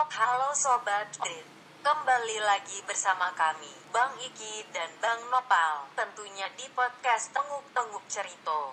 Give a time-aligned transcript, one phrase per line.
[0.00, 1.44] Halo, Sobat Grid.
[1.84, 5.92] Kembali lagi bersama kami, Bang Iki dan Bang Nopal.
[5.92, 8.72] Tentunya di podcast Tenguk-Tenguk Cerito.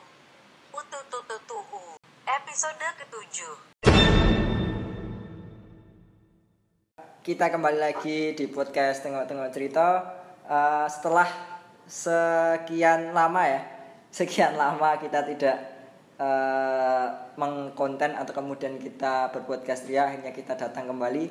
[0.72, 2.00] Ututututuhu.
[2.24, 3.56] Episode ketujuh.
[7.20, 9.88] Kita kembali lagi di podcast Tengok-Tengok Cerita
[10.48, 11.28] Eh, Setelah
[11.84, 13.62] sekian lama ya
[14.16, 15.77] Sekian lama kita tidak
[16.18, 17.08] eh,
[17.38, 21.24] mengkonten atau kemudian kita berpodcast ria Akhirnya kita datang kembali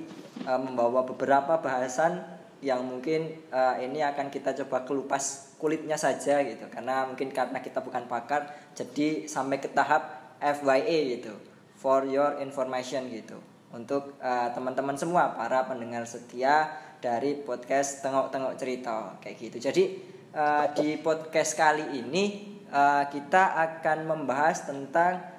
[0.46, 2.22] eh, Membawa beberapa bahasan
[2.64, 7.84] yang mungkin eh, ini akan kita coba kelupas kulitnya saja gitu Karena mungkin karena kita
[7.84, 11.34] bukan pakar Jadi sampai ke tahap FYA gitu
[11.76, 13.36] For your information gitu
[13.76, 16.72] untuk eh, teman-teman semua para pendengar setia
[17.02, 19.56] dari podcast tengok-tengok cerita kayak gitu.
[19.60, 19.84] Jadi
[20.32, 25.36] eh, di podcast kali ini eh, kita akan membahas tentang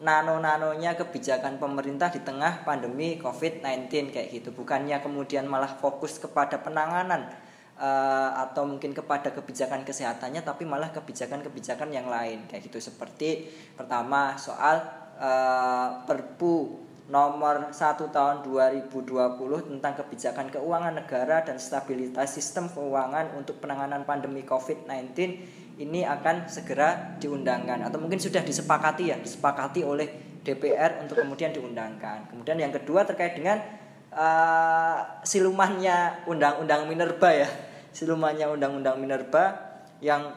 [0.00, 4.48] nano-nanonya kebijakan pemerintah di tengah pandemi COVID-19 kayak gitu.
[4.56, 7.28] Bukannya kemudian malah fokus kepada penanganan
[7.76, 14.40] eh, atau mungkin kepada kebijakan kesehatannya tapi malah kebijakan-kebijakan yang lain kayak gitu seperti pertama
[14.40, 14.80] soal
[15.20, 19.02] eh, Perpu nomor 1 tahun 2020
[19.66, 25.10] tentang kebijakan keuangan negara dan stabilitas sistem keuangan untuk penanganan pandemi COVID-19
[25.80, 30.08] ini akan segera diundangkan atau mungkin sudah disepakati ya disepakati oleh
[30.44, 32.28] DPR untuk kemudian diundangkan.
[32.28, 33.60] Kemudian yang kedua terkait dengan
[34.12, 37.48] uh, silumannya undang-undang Minerba ya.
[37.96, 39.56] Silumannya undang-undang Minerba
[40.04, 40.36] yang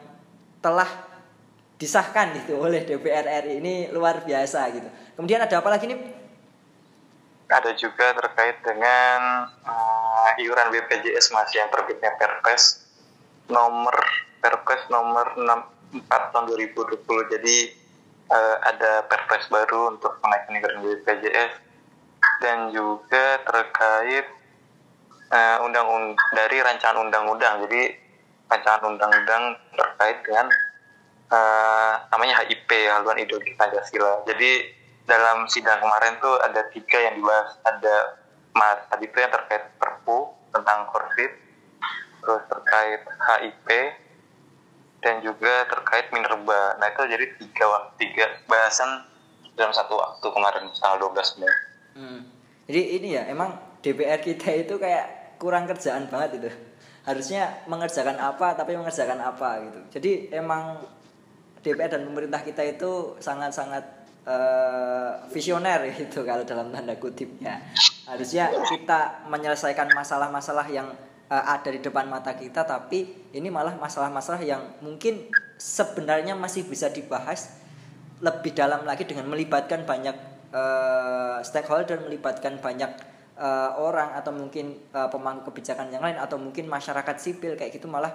[0.64, 0.88] telah
[1.76, 4.88] disahkan gitu oleh DPR RI ini luar biasa gitu.
[5.16, 6.24] Kemudian ada apa lagi nih?
[7.44, 12.82] ada juga terkait dengan uh, iuran BPJS masih yang terbitnya Perpres
[13.46, 13.94] nomor
[14.44, 16.04] Perpres nomor 64
[16.36, 17.56] tahun 2020 jadi
[18.28, 21.52] uh, ada Perpres baru untuk kenaikan iuran BPJS
[22.44, 24.28] dan juga terkait
[25.32, 27.64] uh, undang -undang dari rancangan undang-undang.
[27.64, 27.82] Jadi
[28.52, 30.46] rancangan undang-undang terkait dengan
[31.32, 34.28] uh, namanya HIP haluan ideologi Pancasila.
[34.28, 34.68] Jadi
[35.08, 37.56] dalam sidang kemarin tuh ada tiga yang dibahas.
[37.64, 37.96] Ada
[38.54, 41.32] mas tadi itu yang terkait perpu tentang covid
[42.24, 43.68] terus terkait HIP
[45.04, 46.80] dan juga terkait minerba.
[46.80, 47.66] Nah itu jadi tiga
[48.00, 49.04] tiga bahasan
[49.52, 51.54] dalam satu waktu kemarin tanggal 12 Mei.
[51.94, 52.26] Hmm.
[52.66, 56.50] jadi ini ya emang DPR kita itu kayak kurang kerjaan banget itu
[57.06, 59.80] harusnya mengerjakan apa tapi mengerjakan apa gitu.
[60.00, 60.80] Jadi emang
[61.60, 63.84] DPR dan pemerintah kita itu sangat-sangat
[64.24, 67.60] uh, visioner gitu kalau dalam tanda kutipnya.
[68.08, 70.88] Harusnya kita menyelesaikan masalah-masalah yang
[71.30, 76.90] uh, ada di depan mata kita tapi ini malah masalah-masalah yang mungkin sebenarnya masih bisa
[76.90, 77.60] dibahas
[78.20, 80.16] lebih dalam lagi dengan melibatkan banyak
[80.54, 82.90] uh, stakeholder melibatkan banyak
[83.36, 87.90] uh, orang atau mungkin uh, pemangku kebijakan yang lain atau mungkin masyarakat sipil kayak gitu
[87.90, 88.14] malah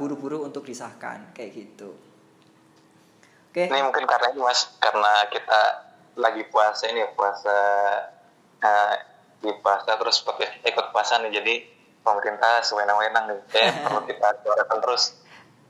[0.00, 1.92] buru-buru uh, untuk disahkan kayak gitu
[3.50, 3.66] Okay.
[3.66, 5.60] Ini mungkin karena ini mas, karena kita
[6.14, 7.56] lagi puasa ini puasa
[8.62, 8.94] uh,
[9.42, 10.22] di puasa terus
[10.62, 11.54] ikut puasa nih, jadi
[12.00, 15.04] pemerintah sewenang-wenang nih, kayak perlu kita suarakan terus.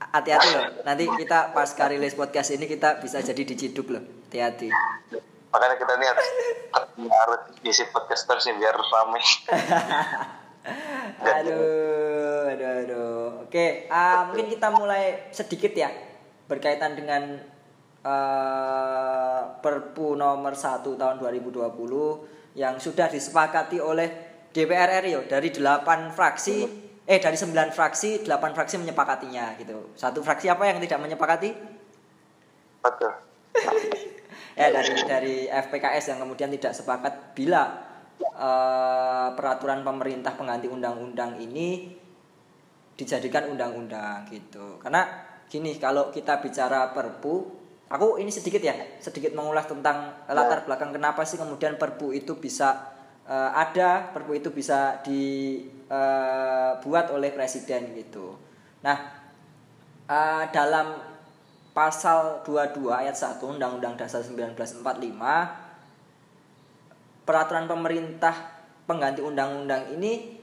[0.00, 4.72] Hati-hati loh, nanti kita pas rilis podcast ini kita bisa jadi diciduk loh, hati-hati.
[5.50, 6.28] Makanya kita nih harus
[6.96, 9.20] harus isi podcast terus nih biar ramai.
[11.36, 13.24] aduh, aduh, aduh.
[13.44, 15.92] Oke, uh, mungkin kita mulai sedikit ya
[16.48, 17.36] berkaitan dengan
[18.06, 21.60] uh, Perpu nomor 1 tahun 2020
[22.56, 26.56] yang sudah disepakati oleh DPR RI dari 8 fraksi
[27.06, 29.94] eh dari 9 fraksi 8 fraksi menyepakatinya gitu.
[29.98, 31.50] Satu fraksi apa yang tidak menyepakati?
[32.82, 33.12] Betul.
[34.58, 37.62] ya dari dari FPKS yang kemudian tidak sepakat bila
[38.38, 41.98] uh, peraturan pemerintah pengganti undang-undang ini
[42.94, 44.78] dijadikan undang-undang gitu.
[44.78, 45.06] Karena
[45.50, 47.60] gini kalau kita bicara Perpu
[47.90, 52.99] aku ini sedikit ya sedikit mengulas tentang latar belakang kenapa sih kemudian perpu itu bisa
[53.26, 56.80] uh, ada perpu itu bisa dibuat
[57.10, 58.38] uh, oleh presiden gitu.
[58.84, 58.98] Nah
[60.08, 60.96] uh, dalam
[61.70, 64.84] pasal 22 ayat 1 Undang-Undang Dasar 1945
[67.24, 68.34] peraturan pemerintah
[68.90, 70.34] pengganti undang-undang ini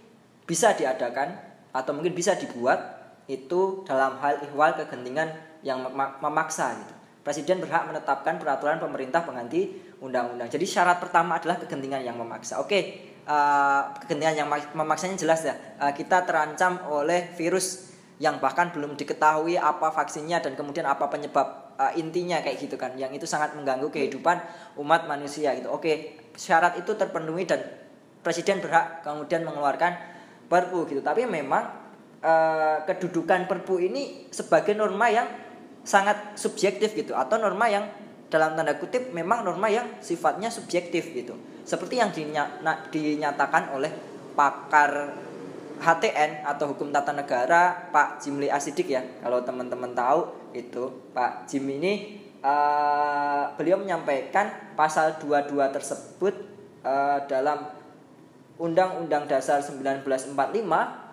[0.48, 1.36] bisa diadakan
[1.76, 2.96] atau mungkin bisa dibuat
[3.28, 5.28] itu dalam hal ihwal kegentingan
[5.68, 5.84] yang
[6.24, 6.96] memaksa gitu.
[7.28, 10.50] Presiden berhak menetapkan peraturan pemerintah pengganti undang-undang.
[10.50, 12.62] Jadi syarat pertama adalah kegentingan yang memaksa.
[12.62, 15.56] Oke, uh, kegentingan yang memaksanya jelas ya.
[15.82, 21.78] Uh, kita terancam oleh virus yang bahkan belum diketahui apa vaksinnya dan kemudian apa penyebab
[21.78, 22.94] uh, intinya kayak gitu kan.
[22.98, 24.38] Yang itu sangat mengganggu kehidupan
[24.82, 25.70] umat manusia gitu.
[25.74, 27.62] Oke, syarat itu terpenuhi dan
[28.22, 29.96] presiden berhak kemudian mengeluarkan
[30.48, 31.64] perpu gitu tapi memang
[32.24, 35.28] uh, kedudukan perpu ini sebagai norma yang
[35.88, 37.88] sangat subjektif gitu atau norma yang
[38.28, 41.36] dalam tanda kutip memang norma yang sifatnya subjektif gitu.
[41.64, 42.12] Seperti yang
[42.92, 43.92] dinyatakan oleh
[44.36, 45.16] pakar
[45.78, 49.04] HTN atau hukum tata negara Pak Jimli Asidik ya.
[49.22, 56.34] Kalau teman-teman tahu itu Pak Jim ini uh, beliau menyampaikan pasal 22 tersebut
[56.82, 57.70] uh, dalam
[58.58, 60.34] Undang-Undang Dasar 1945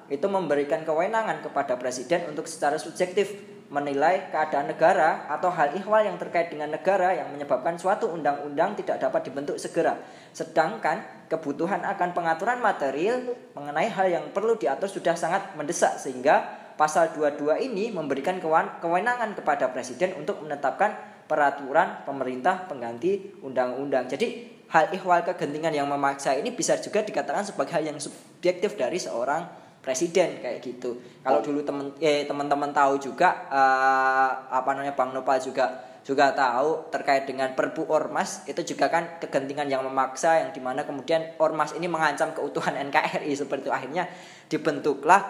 [0.09, 6.15] itu memberikan kewenangan kepada presiden untuk secara subjektif menilai keadaan negara atau hal ihwal yang
[6.15, 9.99] terkait dengan negara yang menyebabkan suatu undang-undang tidak dapat dibentuk segera.
[10.31, 16.47] Sedangkan kebutuhan akan pengaturan material mengenai hal yang perlu diatur sudah sangat mendesak sehingga
[16.79, 18.39] pasal 22 ini memberikan
[18.79, 20.95] kewenangan kepada presiden untuk menetapkan
[21.27, 24.07] peraturan pemerintah pengganti undang-undang.
[24.07, 29.03] Jadi hal ihwal kegentingan yang memaksa ini bisa juga dikatakan sebagai hal yang subjektif dari
[29.03, 30.97] seorang presiden kayak gitu.
[31.21, 36.93] Kalau dulu temen eh teman-teman tahu juga uh, apa namanya Bang Nopal juga juga tahu
[36.93, 41.73] terkait dengan Perpu Ormas itu juga kan kegentingan yang memaksa yang di mana kemudian Ormas
[41.73, 44.05] ini mengancam keutuhan NKRI seperti itu akhirnya
[44.53, 45.21] dibentuklah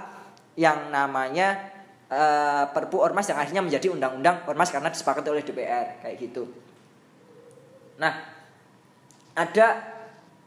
[0.58, 1.70] yang namanya
[2.10, 6.50] uh, Perpu Ormas yang akhirnya menjadi undang-undang Ormas karena disepakati oleh DPR kayak gitu.
[8.02, 8.34] Nah
[9.34, 9.66] ada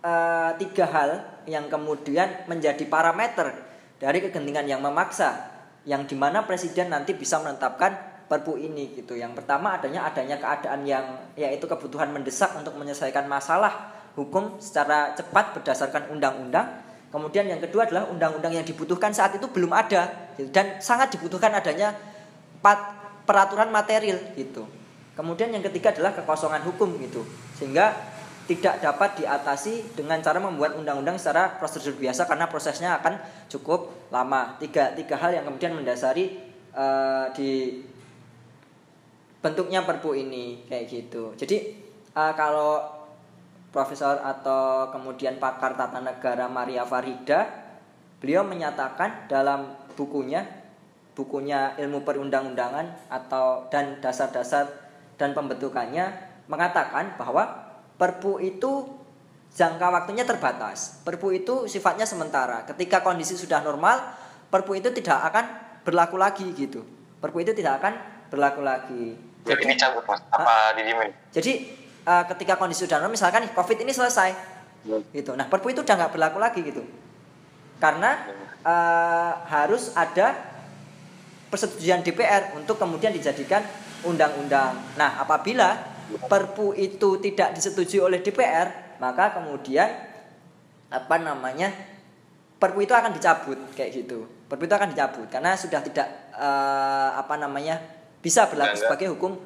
[0.04, 1.12] uh, tiga hal
[1.48, 3.67] yang kemudian menjadi parameter
[3.98, 5.58] dari kegentingan yang memaksa
[5.88, 7.96] yang di mana presiden nanti bisa menetapkan
[8.28, 9.16] perpu ini gitu.
[9.16, 11.06] Yang pertama adanya adanya keadaan yang
[11.40, 16.84] yaitu kebutuhan mendesak untuk menyelesaikan masalah hukum secara cepat berdasarkan undang-undang.
[17.08, 20.52] Kemudian yang kedua adalah undang-undang yang dibutuhkan saat itu belum ada gitu.
[20.52, 21.96] dan sangat dibutuhkan adanya
[23.24, 24.68] peraturan material gitu.
[25.16, 27.24] Kemudian yang ketiga adalah kekosongan hukum gitu.
[27.56, 27.96] Sehingga
[28.48, 33.20] tidak dapat diatasi dengan cara membuat undang-undang secara prosedur biasa karena prosesnya akan
[33.52, 34.56] cukup lama.
[34.56, 36.40] Tiga, tiga hal yang kemudian mendasari
[36.72, 37.84] uh, di
[39.44, 41.36] bentuknya perpu ini kayak gitu.
[41.36, 41.76] Jadi
[42.16, 42.80] uh, kalau
[43.76, 47.46] profesor atau kemudian pakar tata negara Maria Farida
[48.24, 50.48] beliau menyatakan dalam bukunya
[51.14, 54.70] bukunya ilmu perundang-undangan atau dan dasar-dasar
[55.20, 56.14] dan pembentukannya
[56.48, 57.67] mengatakan bahwa
[57.98, 58.86] Perpu itu
[59.58, 61.02] jangka waktunya terbatas.
[61.02, 62.62] Perpu itu sifatnya sementara.
[62.70, 63.98] Ketika kondisi sudah normal,
[64.48, 65.46] Perpu itu tidak akan
[65.82, 66.86] berlaku lagi gitu.
[67.18, 67.94] Perpu itu tidak akan
[68.30, 69.18] berlaku lagi.
[69.48, 71.10] Jadi ini mas, apa didimin?
[71.34, 71.52] Jadi
[72.06, 74.30] uh, ketika kondisi sudah normal, misalkan nih COVID ini selesai,
[74.86, 75.12] hmm.
[75.16, 75.34] gitu.
[75.34, 76.84] Nah Perpu itu udah nggak berlaku lagi gitu.
[77.82, 78.24] Karena
[78.62, 80.38] uh, harus ada
[81.48, 83.64] persetujuan DPR untuk kemudian dijadikan
[84.04, 84.76] undang-undang.
[85.00, 89.92] Nah apabila Perpu itu tidak disetujui oleh DPR, maka kemudian
[90.88, 91.74] apa namanya?
[92.58, 94.26] Perpu itu akan dicabut kayak gitu.
[94.48, 97.98] Perpu itu akan dicabut karena sudah tidak uh, apa namanya?
[98.18, 99.40] bisa berlaku sebagai hukum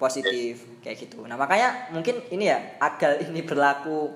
[0.00, 1.22] positif kayak gitu.
[1.28, 4.10] Nah, makanya mungkin ini ya agar ini berlaku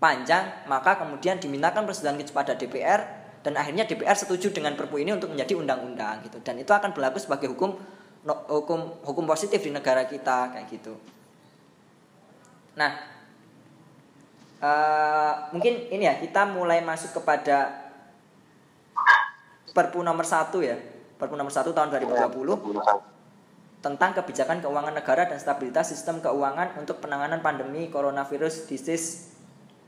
[0.00, 3.00] panjang, maka kemudian dimintakan persetujuan kepada DPR
[3.44, 6.40] dan akhirnya DPR setuju dengan Perpu ini untuk menjadi undang-undang gitu.
[6.40, 7.76] Dan itu akan berlaku sebagai hukum
[8.48, 10.96] hukum hukum positif di negara kita kayak gitu.
[12.78, 12.92] Nah,
[14.62, 17.90] uh, mungkin ini ya kita mulai masuk kepada
[19.70, 20.76] Perpu nomor 1 ya.
[21.14, 23.14] Perpu nomor 1 tahun 2020
[23.80, 29.32] tentang kebijakan keuangan negara dan stabilitas sistem keuangan untuk penanganan pandemi coronavirus disease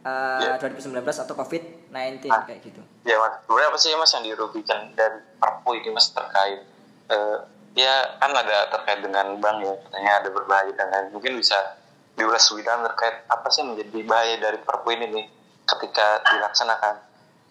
[0.07, 0.63] uh, ya.
[0.63, 2.81] 2019 atau COVID-19 ah, kayak gitu.
[3.05, 6.63] Ya mas, sebenarnya apa sih mas yang dirugikan dari Perpu ini mas terkait
[7.11, 7.39] uh,
[7.77, 11.57] ya kan ada terkait dengan bank ya katanya ada berbahaya dan lain mungkin bisa
[12.17, 15.27] lebih dalam terkait apa sih menjadi bahaya dari perpu ini nih
[15.65, 16.95] ketika dilaksanakan.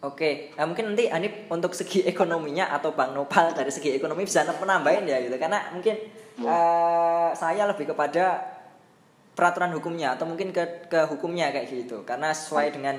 [0.01, 4.41] Oke, nah mungkin nanti Anip untuk segi ekonominya atau Bang Nopal dari segi ekonomi bisa
[4.49, 5.93] menambahin ya gitu karena mungkin
[6.41, 6.45] hmm.
[6.45, 8.41] uh, saya lebih kepada
[9.37, 12.75] peraturan hukumnya atau mungkin ke ke hukumnya kayak gitu karena sesuai hmm.
[12.81, 12.95] dengan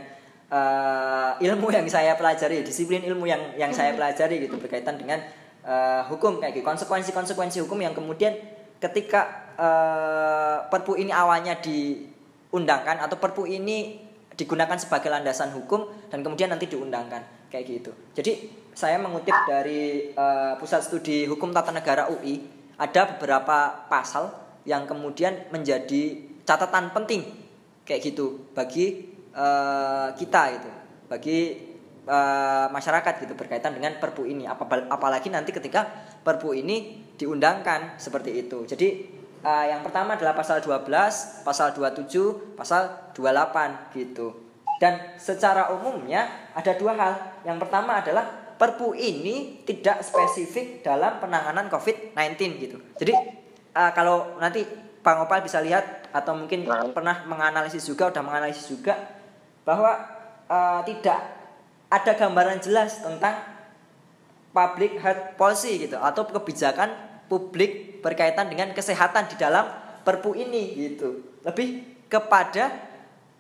[0.55, 3.99] uh, ilmu yang saya pelajari disiplin ilmu yang yang saya hmm.
[3.99, 5.19] pelajari gitu berkaitan dengan
[5.67, 8.39] uh, hukum kayak gitu konsekuensi konsekuensi hukum yang kemudian
[8.83, 9.21] ketika
[9.55, 14.03] uh, Perpu ini awalnya diundangkan atau Perpu ini
[14.35, 17.95] digunakan sebagai landasan hukum dan kemudian nanti diundangkan kayak gitu.
[18.19, 22.43] Jadi saya mengutip dari uh, Pusat Studi Hukum Tata Negara UI
[22.81, 24.35] ada beberapa pasal
[24.67, 27.23] yang kemudian menjadi catatan penting
[27.87, 30.71] kayak gitu bagi uh, kita itu,
[31.07, 31.39] bagi
[32.07, 34.47] uh, masyarakat gitu berkaitan dengan Perpu ini.
[34.47, 35.87] Apalagi nanti ketika
[36.23, 38.65] Perpu ini diundangkan seperti itu.
[38.67, 40.87] Jadi Uh, yang pertama adalah pasal 12,
[41.43, 44.31] pasal 27, pasal 28 gitu.
[44.79, 47.13] Dan secara umumnya ada dua hal.
[47.43, 52.79] Yang pertama adalah Perpu ini tidak spesifik dalam penanganan COVID-19 gitu.
[53.03, 53.11] Jadi
[53.75, 54.63] uh, kalau nanti
[55.03, 56.63] Bang Opal bisa lihat atau mungkin
[56.95, 58.95] pernah menganalisis juga, udah menganalisis juga
[59.67, 59.99] bahwa
[60.47, 61.42] uh, tidak
[61.93, 63.37] ada gambaran jelas tentang
[64.57, 66.89] public health policy gitu atau kebijakan
[67.29, 69.69] publik berkaitan dengan kesehatan di dalam
[70.01, 71.21] perpu ini gitu.
[71.45, 72.73] Lebih kepada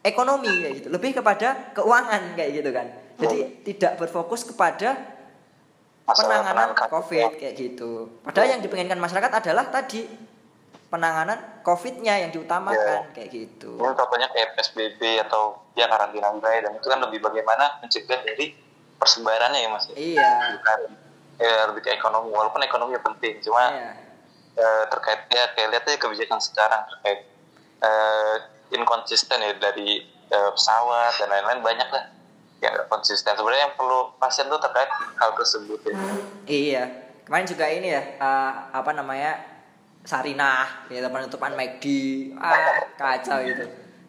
[0.04, 2.86] ekonomi kayak gitu, lebih kepada keuangan kayak gitu kan.
[3.16, 3.38] Jadi
[3.72, 4.96] tidak berfokus kepada
[6.04, 8.20] penanganan COVID kayak gitu.
[8.20, 10.04] Padahal yang dipengenkan masyarakat adalah tadi
[10.92, 13.16] penanganan COVID-nya yang diutamakan ya.
[13.16, 13.80] kayak gitu.
[13.80, 18.52] Ini contohnya kayak PSBB atau ya karantina wilayah dan itu kan lebih bagaimana mencegah dari
[19.00, 19.88] persebarannya ya mas.
[19.96, 20.30] Iya.
[20.60, 20.80] Bukan
[21.40, 23.90] ya lebih ke ekonomi walaupun ekonomi penting cuma iya.
[24.54, 27.20] eh, terkait ya kayak lihat aja kebijakan sekarang terkait
[27.80, 28.36] eh,
[28.76, 32.04] inkonsisten ya dari eh, pesawat dan lain-lain banyak lah
[32.62, 35.94] ya konsisten sebenarnya yang perlu pasien tuh terkait hal tersebut ya.
[36.46, 36.84] Iya
[37.26, 39.38] kemarin juga ini ya uh, apa namanya
[40.02, 41.84] Sarinah ya penutupan McD
[42.38, 43.64] ah kacau itu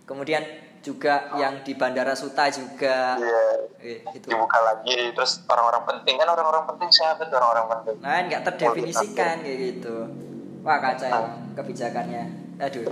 [0.09, 0.41] kemudian
[0.83, 3.15] juga yang di Bandara Suta juga.
[3.15, 6.19] Iya, itu dibuka lagi terus orang-orang penting.
[6.19, 7.95] Kan orang-orang penting siapa tuh orang-orang penting?
[8.03, 9.95] Nah nggak terdefinisikan kayak gitu.
[10.62, 11.55] Wah kacau nah.
[11.55, 12.23] kebijakannya.
[12.59, 12.83] Aduh.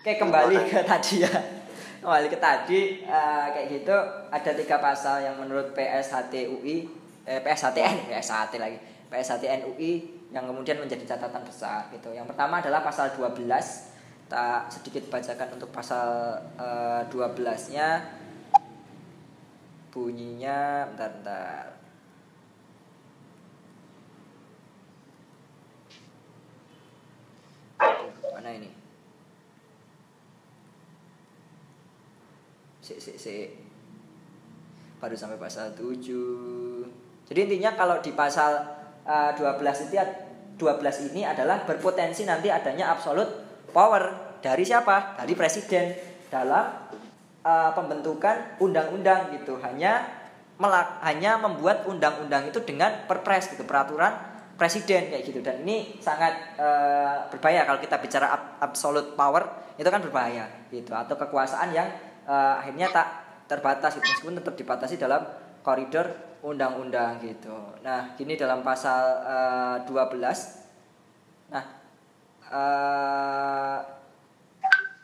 [0.00, 1.32] Kayak kembali ke tadi ya.
[2.00, 3.96] Kembali ke tadi uh, kayak gitu
[4.32, 6.88] ada tiga pasal yang menurut PSHT UI
[7.28, 8.80] eh, PSHTN PSHT lagi
[9.12, 12.14] PSHTN UI yang kemudian menjadi catatan besar gitu.
[12.14, 13.42] Yang pertama adalah pasal 12
[14.30, 17.88] tak sedikit bacakan untuk pasal uh, eh, 12-nya
[19.90, 21.64] bunyinya bentar bentar.
[28.38, 28.70] Mana ini?
[32.78, 33.34] Si si si
[35.02, 39.96] baru sampai pasal 7 jadi intinya kalau di pasal uh, 12 itu
[40.60, 43.32] 12 ini adalah berpotensi nanti adanya absolute
[43.72, 45.16] power dari siapa?
[45.16, 45.96] Dari presiden
[46.28, 46.92] dalam
[47.40, 49.56] uh, pembentukan undang-undang gitu.
[49.64, 50.04] Hanya
[50.60, 54.12] melak hanya membuat undang-undang itu dengan perpres gitu, peraturan
[54.60, 55.40] presiden kayak gitu.
[55.40, 60.92] Dan ini sangat uh, berbahaya kalau kita bicara ab absolute power itu kan berbahaya gitu
[60.92, 61.88] atau kekuasaan yang
[62.28, 63.08] uh, akhirnya tak
[63.48, 65.24] terbatas gitu meskipun tetap dibatasi dalam
[65.60, 67.52] koridor undang-undang gitu.
[67.84, 71.52] Nah, gini dalam pasal uh, eh, 12.
[71.52, 71.64] Nah,
[72.48, 73.78] uh,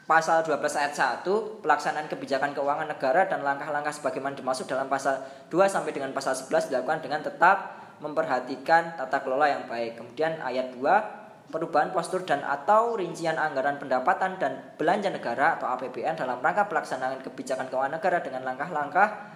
[0.06, 1.26] pasal 12 ayat 1
[1.60, 5.18] pelaksanaan kebijakan keuangan negara dan langkah-langkah sebagaimana dimaksud dalam pasal
[5.50, 9.98] 2 sampai dengan pasal 11 dilakukan dengan tetap memperhatikan tata kelola yang baik.
[9.98, 16.18] Kemudian ayat 2 perubahan postur dan atau rincian anggaran pendapatan dan belanja negara atau APBN
[16.18, 19.35] dalam rangka pelaksanaan kebijakan keuangan negara dengan langkah-langkah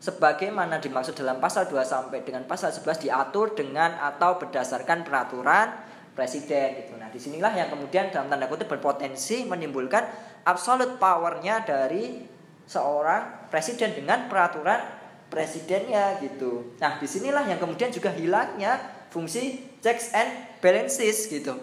[0.00, 5.76] sebagaimana dimaksud dalam pasal 2 sampai dengan pasal 11 diatur dengan atau berdasarkan peraturan
[6.16, 6.96] presiden gitu.
[6.96, 10.08] Nah, di sinilah yang kemudian dalam tanda kutip berpotensi menimbulkan
[10.48, 12.24] absolute powernya dari
[12.64, 14.80] seorang presiden dengan peraturan
[15.28, 16.74] presidennya gitu.
[16.80, 18.80] Nah, di sinilah yang kemudian juga hilangnya
[19.12, 20.28] fungsi checks and
[20.64, 21.60] balances gitu.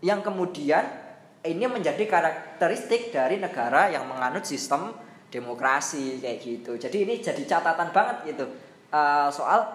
[0.00, 0.84] Yang kemudian
[1.44, 4.94] ini menjadi karakteristik dari negara yang menganut sistem
[5.28, 6.72] demokrasi kayak gitu.
[6.80, 8.44] Jadi ini jadi catatan banget gitu
[8.92, 9.68] uh, soal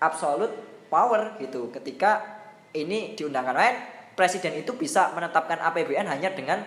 [0.00, 0.52] absolute
[0.92, 1.72] power gitu.
[1.72, 2.40] Ketika
[2.76, 3.76] ini diundangkan lain,
[4.14, 6.60] presiden itu bisa menetapkan APBN hanya dengan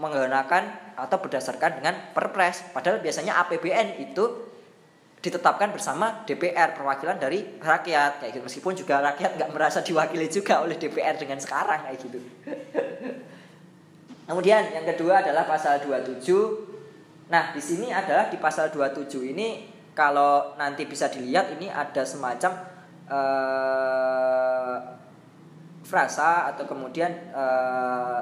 [0.00, 2.64] menggunakan atau berdasarkan dengan perpres.
[2.72, 4.50] Padahal biasanya APBN itu
[5.20, 10.64] ditetapkan bersama DPR perwakilan dari rakyat kayak gitu meskipun juga rakyat nggak merasa diwakili juga
[10.64, 12.18] oleh DPR dengan sekarang kayak gitu.
[14.30, 16.69] Kemudian yang kedua adalah pasal 27
[17.30, 22.58] Nah, di sini adalah di pasal 27 ini kalau nanti bisa dilihat ini ada semacam
[23.06, 24.76] uh,
[25.86, 28.18] frasa atau kemudian uh,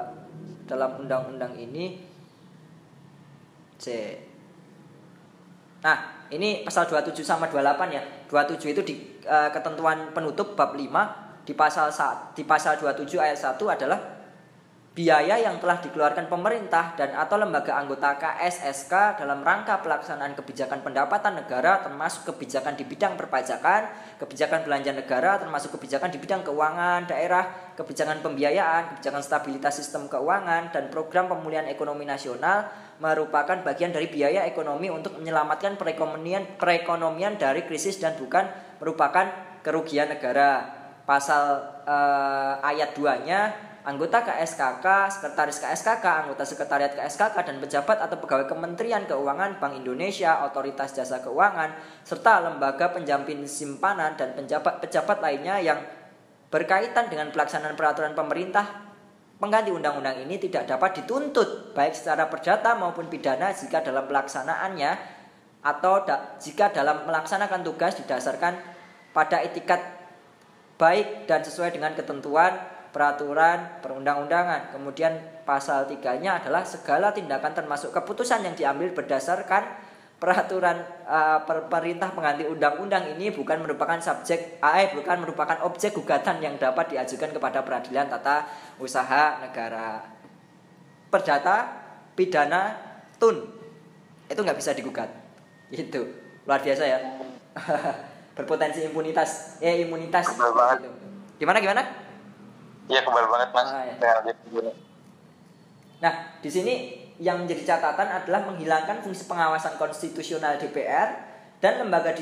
[0.69, 2.05] dalam undang-undang ini
[3.81, 4.13] C.
[5.81, 8.03] Nah, ini pasal 27 sama 28 ya.
[8.29, 8.93] 27 itu di
[9.25, 11.89] uh, ketentuan penutup bab 5 di pasal
[12.37, 14.18] di pasal 27 ayat 1 adalah
[14.89, 21.37] biaya yang telah dikeluarkan pemerintah dan atau lembaga anggota KSSK dalam rangka pelaksanaan kebijakan pendapatan
[21.37, 23.85] negara termasuk kebijakan di bidang perpajakan,
[24.17, 30.73] kebijakan belanja negara termasuk kebijakan di bidang keuangan daerah, kebijakan pembiayaan, kebijakan stabilitas sistem keuangan
[30.73, 32.65] dan program pemulihan ekonomi nasional
[32.99, 38.49] merupakan bagian dari biaya ekonomi untuk menyelamatkan perekonomian perekonomian dari krisis dan bukan
[38.81, 39.29] merupakan
[39.61, 40.75] kerugian negara.
[41.07, 41.57] Pasal
[41.89, 49.07] eh, ayat 2-nya anggota KSKK, sekretaris KSKK, anggota sekretariat KSKK dan pejabat atau pegawai Kementerian
[49.07, 55.79] Keuangan Bank Indonesia, Otoritas Jasa Keuangan, serta lembaga penjamin simpanan dan pejabat-pejabat lainnya yang
[56.49, 58.89] berkaitan dengan pelaksanaan peraturan pemerintah
[59.39, 64.91] pengganti undang-undang ini tidak dapat dituntut baik secara perdata maupun pidana jika dalam pelaksanaannya
[65.63, 68.59] atau da jika dalam melaksanakan tugas didasarkan
[69.15, 69.79] pada etikat
[70.79, 74.73] baik dan sesuai dengan ketentuan peraturan perundang-undangan.
[74.73, 82.43] Kemudian pasal tiganya adalah segala tindakan termasuk keputusan yang diambil berdasarkan peraturan uh, perintah pengganti
[82.43, 88.11] undang-undang ini bukan merupakan subjek AE bukan merupakan objek gugatan yang dapat diajukan kepada peradilan
[88.11, 88.43] tata
[88.83, 90.03] usaha negara.
[91.07, 91.55] Perdata,
[92.19, 92.75] pidana,
[93.15, 93.47] tun
[94.27, 95.09] itu nggak bisa digugat.
[95.71, 96.05] Itu
[96.43, 96.99] luar biasa ya.
[98.35, 100.35] Berpotensi impunitas, eh imunitas.
[100.35, 100.89] Gitu.
[101.39, 102.08] Gimana gimana?
[102.89, 103.69] Iya kebal banget mas.
[103.69, 104.73] Ah, ya.
[106.01, 106.73] Nah di sini
[107.21, 111.09] yang menjadi catatan adalah menghilangkan fungsi pengawasan konstitusional DPR
[111.61, 112.15] dan lembaga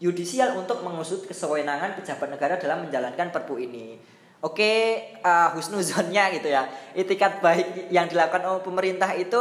[0.00, 4.00] yudisial untuk mengusut kesewenangan pejabat negara dalam menjalankan perpu ini.
[4.40, 6.64] Oke, uh, husnuzonnya gitu ya.
[6.96, 9.36] Itikat baik yang dilakukan oleh pemerintah itu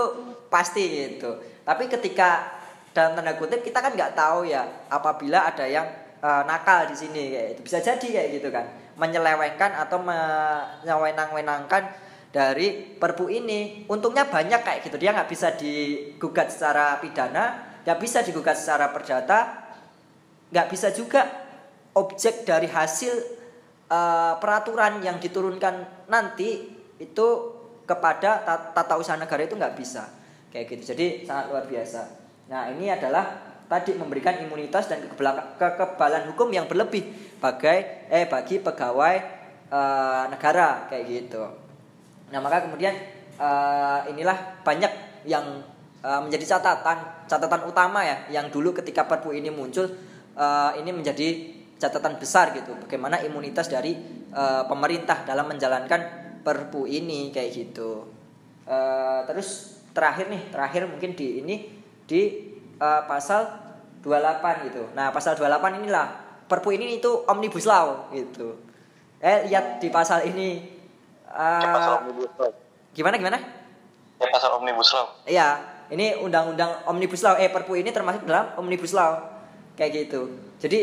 [0.52, 1.40] pasti gitu.
[1.64, 2.60] Tapi ketika
[2.92, 5.88] dalam tanda kutip kita kan nggak tahu ya apabila ada yang
[6.20, 8.66] uh, nakal di sini kayak itu bisa jadi kayak gitu kan
[9.00, 11.88] menyelewengkan atau menyewenang-wenangkan
[12.30, 13.88] dari perpu ini.
[13.88, 15.00] Untungnya banyak kayak gitu.
[15.00, 19.66] Dia nggak bisa digugat secara pidana nggak bisa digugat secara perdata
[20.52, 21.26] nggak bisa juga
[21.96, 23.14] objek dari hasil
[23.90, 26.70] uh, peraturan yang diturunkan nanti
[27.02, 27.28] itu
[27.90, 28.46] kepada
[28.78, 30.06] tata usaha negara itu nggak bisa.
[30.54, 30.94] Kayak gitu.
[30.94, 32.02] Jadi sangat luar biasa.
[32.50, 33.26] Nah ini adalah
[33.70, 37.06] tadi memberikan imunitas dan kekebalan hukum yang berlebih
[37.38, 39.16] bagi eh bagi pegawai
[39.70, 41.70] uh, negara kayak gitu
[42.30, 42.94] Nah maka kemudian
[43.42, 44.92] uh, inilah banyak
[45.26, 45.62] yang
[46.06, 49.90] uh, menjadi catatan catatan utama ya yang dulu ketika Perpu ini muncul
[50.38, 53.98] uh, ini menjadi catatan besar gitu bagaimana imunitas dari
[54.34, 56.02] uh, pemerintah dalam menjalankan
[56.40, 58.08] Perpu ini kayak gitu.
[58.70, 61.56] Uh, terus terakhir nih terakhir mungkin di ini
[62.06, 62.49] di
[62.80, 63.46] uh, pasal
[64.02, 64.84] 28 gitu.
[64.96, 68.58] Nah pasal 28 inilah Perpu ini itu omnibus law gitu.
[69.22, 70.80] Eh lihat di pasal ini
[71.30, 72.52] Uh, pasal omnibus law.
[72.98, 73.38] Gimana gimana?
[74.18, 75.06] Ya pasal omnibus law.
[75.30, 75.62] Iya,
[75.94, 77.38] ini undang-undang omnibus law.
[77.38, 79.22] Eh Perpu ini termasuk dalam omnibus law.
[79.78, 80.34] Kayak gitu.
[80.58, 80.80] Jadi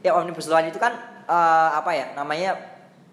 [0.00, 0.96] ya omnibus law itu kan
[1.28, 2.06] uh, apa ya?
[2.16, 2.56] Namanya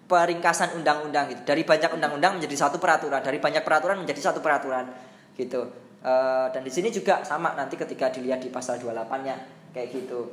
[0.08, 1.44] peringkasan undang-undang gitu.
[1.44, 4.88] Dari banyak undang-undang menjadi satu peraturan, dari banyak peraturan menjadi satu peraturan
[5.36, 5.68] gitu.
[5.98, 9.34] Uh, dan di sini juga sama nanti ketika dilihat di pasal 28-nya
[9.74, 10.30] kayak gitu.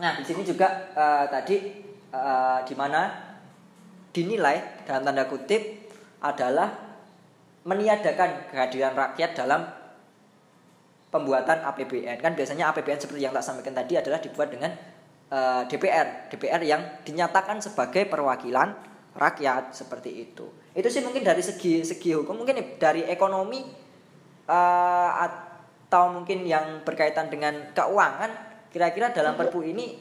[0.00, 3.26] Nah, di sini juga uh, tadi uh, di mana
[4.16, 5.92] dinilai dalam tanda kutip
[6.24, 6.72] adalah
[7.66, 9.66] meniadakan kehadiran rakyat dalam
[11.10, 12.22] pembuatan APBN.
[12.22, 14.70] Kan biasanya APBN seperti yang tak sampaikan tadi adalah dibuat dengan
[15.32, 18.76] eh, DPR, DPR yang dinyatakan sebagai perwakilan
[19.16, 20.46] rakyat seperti itu.
[20.76, 23.64] Itu sih mungkin dari segi segi hukum, mungkin dari ekonomi
[24.46, 28.30] uh, atau mungkin yang berkaitan dengan keuangan,
[28.70, 29.98] kira-kira dalam Perpu ini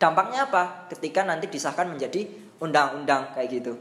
[0.00, 2.26] dampaknya apa ketika nanti disahkan menjadi
[2.62, 3.72] undang-undang kayak gitu?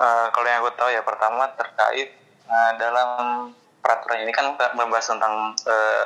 [0.00, 2.16] Uh, kalau yang aku tahu ya pertama terkait
[2.48, 3.08] uh, dalam
[3.84, 6.04] peraturan ini kan membahas tentang uh,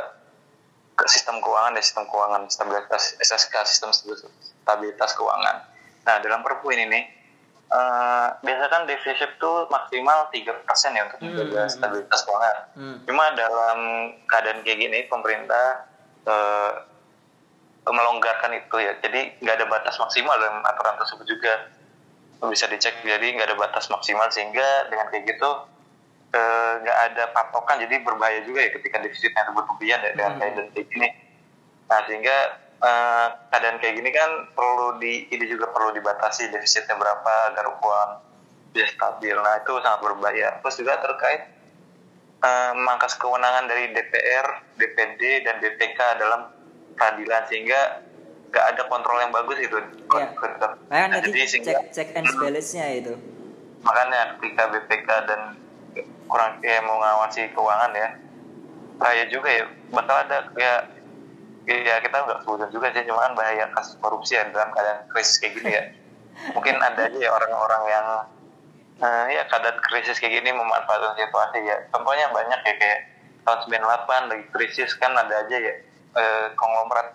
[1.06, 5.62] sistem keuangan dan sistem keuangan stabilitas SSK sistem stabilitas keuangan.
[6.06, 7.02] Nah dalam perpu ini nih
[7.74, 12.56] uh, biasa kan defisit itu maksimal tiga persen ya untuk hmm, menjaga hmm, stabilitas keuangan.
[12.78, 12.96] Hmm.
[13.02, 13.78] Cuma dalam
[14.30, 15.90] keadaan kayak gini pemerintah
[16.30, 16.72] uh,
[17.84, 21.52] melonggarkan itu ya jadi nggak ada batas maksimal dalam aturan tersebut juga
[22.48, 25.50] bisa dicek jadi nggak ada batas maksimal sehingga dengan kayak gitu
[26.32, 30.72] eh, nggak e, ada patokan jadi berbahaya juga ya ketika defisitnya berlebihan ya dengan hmm.
[30.72, 31.08] kayak gini
[31.88, 32.36] nah sehingga
[32.78, 32.92] e,
[33.50, 38.10] keadaan kayak gini kan perlu di ini juga perlu dibatasi defisitnya berapa agar uang
[38.74, 41.54] bisa stabil nah itu sangat berbahaya terus juga terkait
[42.44, 46.52] memangkas kewenangan dari DPR DPD dan BPK dalam
[46.92, 48.04] peradilan sehingga
[48.54, 49.76] nggak ada kontrol yang bagus itu.
[50.14, 50.30] Ya.
[50.86, 53.18] Nah, nah, jadi cek check and balance-nya itu.
[53.82, 55.40] Makanya ketika BPK dan
[56.30, 58.08] kurang kayak mau ngawasi keuangan ya,
[59.02, 59.64] bahaya juga ya.
[59.90, 60.80] Bakal ada kayak
[61.64, 65.52] ya kita nggak sebutin juga sih cuman bahaya kasus korupsi ya dalam keadaan krisis kayak
[65.60, 65.84] gini ya.
[66.52, 68.06] Mungkin ada aja ya orang-orang yang
[69.00, 71.76] uh, ya keadaan krisis kayak gini memanfaatkan situasi ya.
[71.88, 73.00] Contohnya banyak ya kayak
[73.44, 75.74] tahun 98 lagi krisis kan ada aja ya
[76.16, 77.12] eh, konglomerat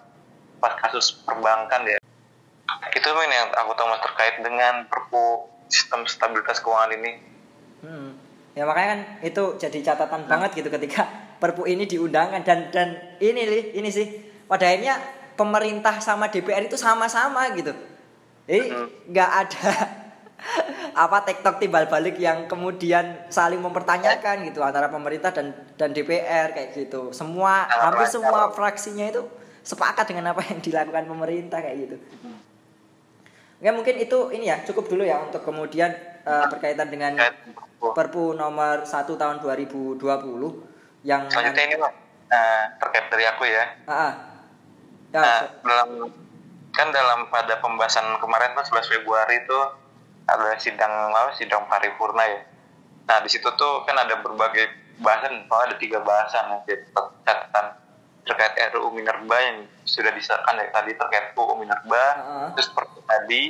[0.61, 1.97] pas kasus perbankan ya
[2.93, 7.11] itu ini yang aku tahu mas terkait dengan perpu sistem stabilitas keuangan ini.
[7.81, 8.09] Hmm.
[8.53, 13.47] Ya makanya kan itu jadi catatan banget gitu ketika Perpu ini diundangkan dan dan ini
[13.47, 14.97] li, ini sih pada akhirnya
[15.37, 17.71] pemerintah sama DPR itu sama-sama gitu.
[18.49, 18.73] Jadi
[19.07, 19.71] nggak ada
[21.05, 26.73] apa tektok timbal balik yang kemudian saling mempertanyakan gitu antara pemerintah dan dan DPR kayak
[26.73, 27.13] gitu.
[27.13, 29.23] Semua hampir semua fraksinya itu
[29.61, 31.97] sepakat dengan apa yang dilakukan pemerintah kayak gitu.
[33.59, 35.93] Ya mungkin itu ini ya cukup dulu ya untuk kemudian
[36.25, 37.15] uh, berkaitan dengan
[37.79, 40.03] Perpu nomor 1 tahun 2020
[41.07, 43.63] yang Selanjutnya ini nah, terkait dari aku ya.
[43.87, 44.13] Ah, ah.
[45.09, 45.89] Ya, Nah, dalam
[46.69, 49.59] kan dalam pada pembahasan kemarin tuh 11 Februari itu
[50.29, 52.39] ada sidang apa sidang paripurna ya.
[53.09, 54.69] Nah di situ tuh kan ada berbagai
[55.01, 56.61] bahasan, oh, ada tiga bahasan yang
[57.25, 57.65] catatan
[58.27, 62.47] terkait RUU Minerba yang sudah disahkan dari tadi terkait UU Minerba, Heeh.
[62.53, 63.43] terus seperti tadi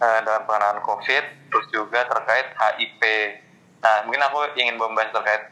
[0.00, 3.02] eh, dalam penanganan COVID, terus juga terkait HIP.
[3.84, 5.42] Nah mungkin aku ingin membahas terkait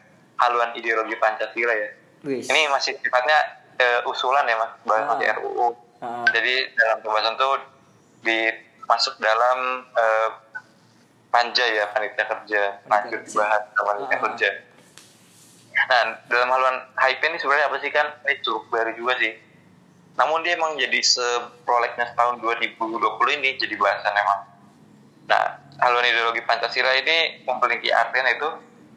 [0.40, 1.90] haluan ideologi Pancasila ya.
[2.24, 2.48] wis.
[2.48, 5.36] Ini masih sifatnya eh, usulan ya mas, bahas Ah.
[5.38, 5.68] RUU.
[5.98, 6.26] Ah.
[6.30, 7.58] Jadi dalam pembahasan tuh
[8.22, 10.28] dimasuk dalam eh,
[11.28, 13.26] panja ya panitia kerja lanjut kerja.
[13.28, 14.22] dibahas sama panitia Ah.
[14.26, 14.48] kerja.
[15.78, 18.06] Nah dalam haluan HIP ini sebenarnya apa sih kan?
[18.26, 19.32] Ini cukup baru juga sih.
[20.18, 22.98] Namun dia emang jadi seprolegnas tahun 2020
[23.38, 24.40] ini jadi bahasan emang.
[25.30, 25.44] Nah,
[25.78, 28.48] haluan ideologi Pancasila ini memiliki artian itu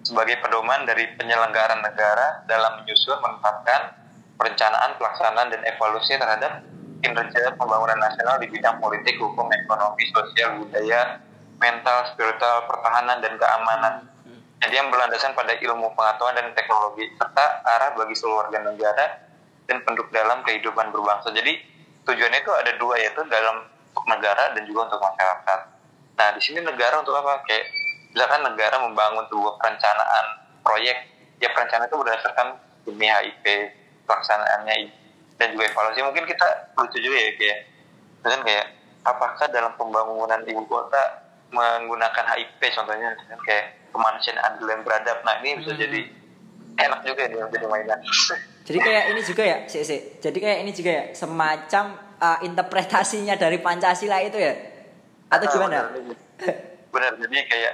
[0.01, 4.00] sebagai pedoman dari penyelenggaraan negara dalam menyusun, menetapkan
[4.41, 6.65] perencanaan, pelaksanaan, dan evaluasi terhadap
[7.05, 11.21] kinerja pembangunan nasional di bidang politik, hukum, ekonomi, sosial, budaya,
[11.61, 13.93] mental, spiritual, pertahanan, dan keamanan.
[14.61, 19.05] Jadi yang berlandasan pada ilmu pengetahuan dan teknologi, serta arah bagi seluruh warga negara
[19.65, 21.33] dan penduduk dalam kehidupan berbangsa.
[21.33, 21.61] Jadi
[22.05, 25.59] tujuannya itu ada dua, yaitu dalam untuk negara dan juga untuk masyarakat.
[26.17, 27.41] Nah, di sini negara untuk apa?
[27.49, 27.65] Kayak
[28.13, 30.25] misalkan negara membangun sebuah perencanaan
[30.61, 30.97] proyek,
[31.41, 32.47] ya perencanaan itu berdasarkan
[32.85, 33.45] ini HIP,
[34.11, 34.91] pelaksanaannya
[35.39, 36.03] dan juga evaluasi.
[36.03, 37.57] Mungkin kita lucu juga ya kayak,
[38.19, 38.65] misalkan kayak
[39.07, 45.17] apakah dalam pembangunan ibu kota menggunakan HIP contohnya misalkan kayak kemanusiaan adil dan beradab.
[45.23, 45.79] Nah, ini bisa Hmm.
[45.79, 45.99] jadi
[46.77, 47.99] enak juga ya jadi mainan.
[48.61, 49.99] Jadi kayak ini juga ya, sih sih.
[50.21, 54.53] Jadi kayak ini juga ya, semacam uh, interpretasinya dari Pancasila itu ya.
[55.27, 55.89] Atau Ah, gimana?
[55.89, 56.15] benar.
[56.93, 57.73] Benar, jadi kayak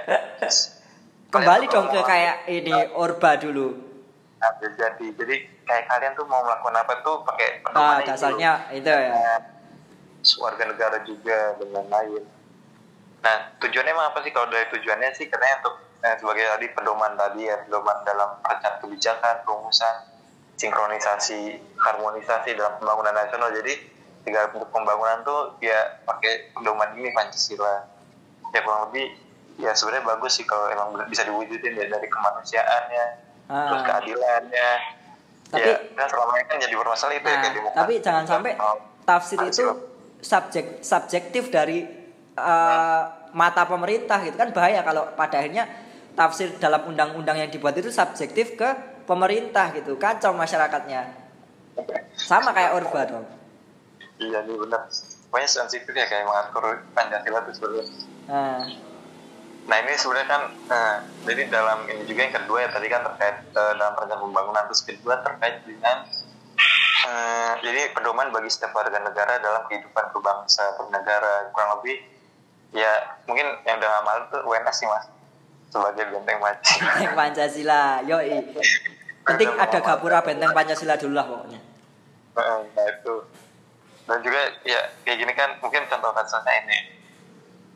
[1.36, 3.87] Kembali dong ke kayak ini Orba dulu.
[4.38, 5.34] Nah, jadi jadi
[5.66, 8.08] kayak kalian tuh mau melakukan apa tuh pakai Ah, pedoman itu.
[8.14, 9.10] dasarnya itu ya.
[9.10, 9.40] Nah,
[10.38, 12.22] warga negara juga dan lain-lain.
[13.18, 17.12] Nah, tujuannya emang apa sih kalau dari tujuannya sih katanya untuk eh, sebagai tadi pedoman
[17.18, 19.94] tadi ya, pedoman dalam perencanaan kebijakan, perumusan,
[20.54, 21.42] sinkronisasi,
[21.74, 23.50] harmonisasi dalam pembangunan nasional.
[23.50, 23.74] Jadi
[24.22, 27.90] tiga bentuk pembangunan tuh ya pakai pedoman ini Pancasila.
[28.54, 29.06] Ya kurang lebih
[29.58, 33.04] ya sebenarnya bagus sih kalau emang bisa diwujudin ya dari kemanusiaannya,
[33.48, 33.86] terus Ah.
[33.86, 34.70] keadilannya.
[35.48, 37.78] Tapi- ya, kan selama ini kan jadi bermasalah itu ya Nah, kayak demokrasi.
[37.80, 39.64] tapi jangan sampai Oh, tafsir itu
[40.20, 41.88] subjek subjektif dari
[42.36, 45.64] uh, mata pemerintah gitu kan bahaya kalau pada akhirnya
[46.12, 48.68] tafsir dalam undang-undang yang dibuat itu subjektif ke
[49.04, 51.08] pemerintah gitu kacau masyarakatnya
[52.14, 53.26] sama kayak Orba dong
[54.18, 54.82] Iya nih benar.
[55.24, 57.84] Pokoknya sensitif ya kayak mengatur Pancasila itu sebenarnya.
[58.26, 58.60] nah,
[59.68, 60.96] Nah ini sebenarnya kan, eh,
[61.28, 64.80] jadi dalam ini juga yang kedua ya tadi kan terkait eh, dalam perencanaan pembangunan terus
[64.80, 66.08] kedua terkait dengan
[67.04, 71.52] eh, jadi pedoman bagi setiap warga negara dalam kehidupan berbangsa bernegara.
[71.52, 72.00] Kurang lebih
[72.72, 75.04] ya mungkin yang udah amal itu UNS sih mas.
[75.68, 76.88] Sebagai benteng Pancasila.
[76.88, 78.40] benteng Pancasila yoi.
[79.20, 81.60] Penting ada gapura benteng Pancasila dulu lah pokoknya.
[82.40, 83.14] Nah itu.
[84.08, 86.78] Dan juga ya kayak gini kan mungkin contoh kasusnya ini.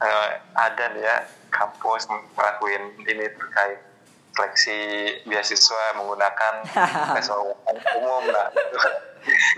[0.01, 1.17] Eh, ada nih ya
[1.53, 3.81] kampus ngelakuin ini terkait
[4.33, 4.81] seleksi
[5.29, 6.55] beasiswa menggunakan
[7.17, 8.79] tes umum nah itu,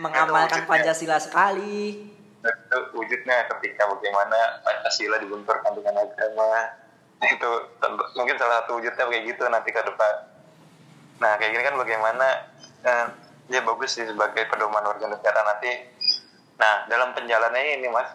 [0.02, 2.10] mengamalkan Pancasila sekali.
[2.44, 6.74] Itu wujudnya ketika bagaimana Pancasila dibenturkan dengan agama.
[7.24, 7.50] Itu
[8.18, 10.14] mungkin salah satu wujudnya kayak gitu nanti ke depan.
[11.22, 12.28] Nah kayak gini kan bagaimana
[12.84, 13.06] eh,
[13.48, 15.72] ya bagus sih sebagai pedoman warga negara nanti.
[16.58, 18.10] Nah dalam penjalanannya ini mas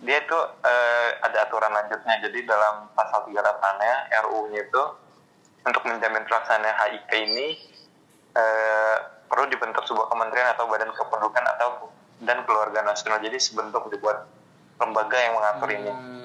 [0.00, 3.36] dia itu eh, ada aturan lanjutnya jadi dalam pasal 38
[3.84, 4.82] nya RU-nya itu
[5.60, 7.48] untuk menjamin pelaksanaan HIP ini
[8.32, 8.96] eh,
[9.28, 11.68] perlu dibentuk sebuah kementerian atau badan kependudukan atau
[12.24, 14.24] dan keluarga nasional jadi sebentuk dibuat
[14.80, 16.20] lembaga yang mengatur ini Hmm,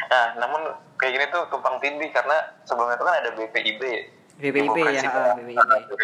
[0.00, 0.64] Nah, namun
[0.96, 3.82] kayak gini tuh tumpang tindih karena sebelumnya itu kan ada BPIB.
[4.40, 6.00] BPIB ya, ah, BPIB.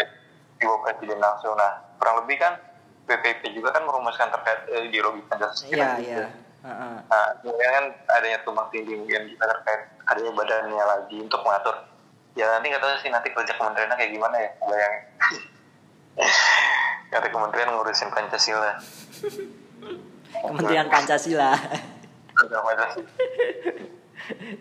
[0.61, 1.57] Ibu Presiden langsung.
[1.57, 2.61] Nah, kurang lebih kan
[3.09, 5.73] BPIB juga kan merumuskan terkait eh, ideologi Pancasila.
[5.73, 6.95] iya iya Heeh.
[7.07, 7.85] Nah, kemudian kan
[8.19, 11.77] adanya tumpang tindih mungkin kita terkait adanya badannya lagi untuk mengatur.
[12.35, 15.03] Ya nanti nggak tahu sih nanti kerja kementeriannya kayak gimana ya, bayangin.
[17.09, 18.77] Kata kementerian ngurusin Pancasila.
[20.43, 21.51] Kementerian Pancasila.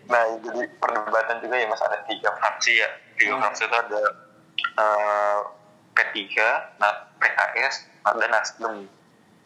[0.06, 2.88] Nah, jadi perdebatan juga ya mas ada tiga fraksi ya.
[3.18, 3.42] Tiga Hmm.
[3.42, 4.02] fraksi itu ada
[4.76, 5.38] eh,
[5.96, 6.32] P3,
[6.80, 8.74] nah, PKS, dan Nasdem.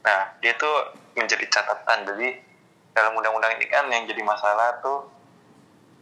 [0.04, 2.06] Nah, dia tuh menjadi catatan.
[2.14, 2.49] Jadi
[2.94, 5.06] dalam undang-undang ini kan yang jadi masalah tuh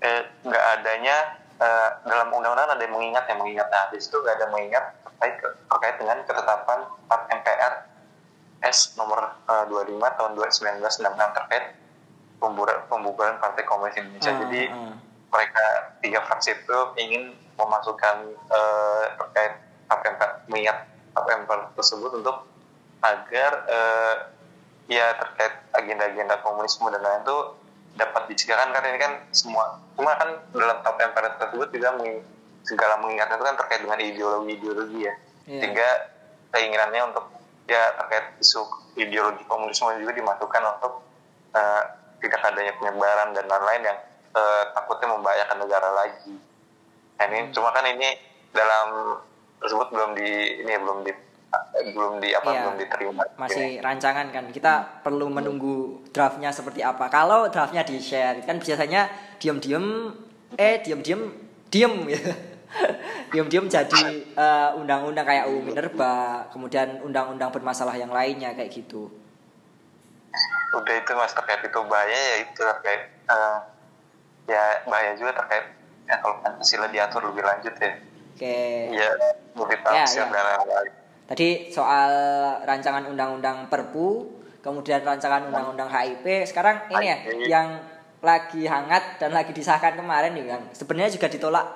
[0.00, 1.16] eh, nggak adanya
[1.60, 3.68] eh, dalam undang-undang ada yang mengingat yang mengingat.
[3.68, 7.74] Nah, di situ nggak ada mengingat terkait terkait dengan ketetapan 4 MPR
[8.64, 11.64] S nomor eh, 25 tahun 2019 undang-undang terkait
[12.38, 14.32] pembubaran, pembubaran Partai Komunis Indonesia.
[14.32, 14.94] Ah, Jadi ah.
[15.28, 15.64] mereka
[16.00, 19.52] tiga fraksi itu ingin memasukkan eh, terkait
[19.88, 20.78] apa yang mengingat
[21.16, 21.42] apa yang
[21.74, 22.46] tersebut untuk
[23.02, 24.14] agar eh,
[24.88, 27.36] ya terkait agenda-agenda komunisme dan lain itu
[27.94, 32.24] dapat dicegahkan karena ini kan semua cuma kan dalam tap MPR tersebut juga meng-
[32.62, 35.60] segala mengingatnya itu kan terkait dengan ideologi-ideologi ya Iya.
[35.60, 35.88] sehingga
[36.50, 37.24] keinginannya untuk
[37.64, 38.60] ya terkait isu
[38.94, 41.00] ideologi komunisme juga dimasukkan untuk
[41.50, 41.82] eh,
[42.18, 43.98] tidak adanya penyebaran dan lain-lain yang
[44.30, 46.36] eh, takutnya membahayakan negara lagi.
[47.16, 47.50] Nah, ini Hmm.
[47.50, 48.14] cuma kan ini
[48.50, 49.18] dalam
[49.58, 50.28] tersebut belum di
[50.60, 51.12] ini belum di
[51.88, 52.60] belum di apa Iya.
[52.62, 53.22] belum diterima.
[53.36, 55.76] Masih rancangan kan kita perlu menunggu
[56.10, 59.08] draftnya seperti apa kalau draftnya di share kan biasanya
[59.38, 60.12] diem-diem
[60.54, 61.22] eh diem-diem
[61.68, 62.32] diem gitu
[63.30, 66.14] diem-diem jadi eh, undang-undang kayak UU Minerba
[66.48, 69.08] kemudian undang-undang bermasalah yang lainnya kayak gitu
[70.70, 73.56] Udah itu mas terkait itu bahaya ya itu terkait eh,
[74.46, 75.64] ya bahaya juga terkait
[76.04, 77.92] ya kalau Pancasila diatur lebih lanjut ya.
[78.34, 78.60] oke
[78.92, 79.08] Ya
[79.54, 80.28] lebih Ya, tafsir ya.
[80.28, 80.92] dan lain-lain.
[81.28, 82.10] Tadi soal
[82.64, 84.32] rancangan undang-undang Perpu,
[84.64, 87.68] kemudian rancangan undang-undang HIP, sekarang ini ya yang
[88.24, 91.66] lagi hangat dan lagi disahkan kemarin yang sebenarnya juga ditolak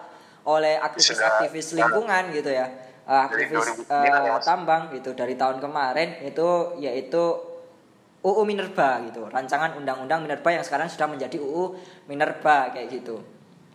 [0.48, 2.66] oleh aktivis-aktivis lingkungan gitu ya.
[3.02, 4.46] Eh, aktivis 2009 Mas.
[4.46, 7.22] tambang gitu dari tahun kemarin itu yaitu
[8.24, 9.28] UU Minerba gitu.
[9.28, 11.76] Rancangan undang-undang Minerba yang sekarang sudah menjadi UU
[12.08, 13.20] Minerba kayak gitu.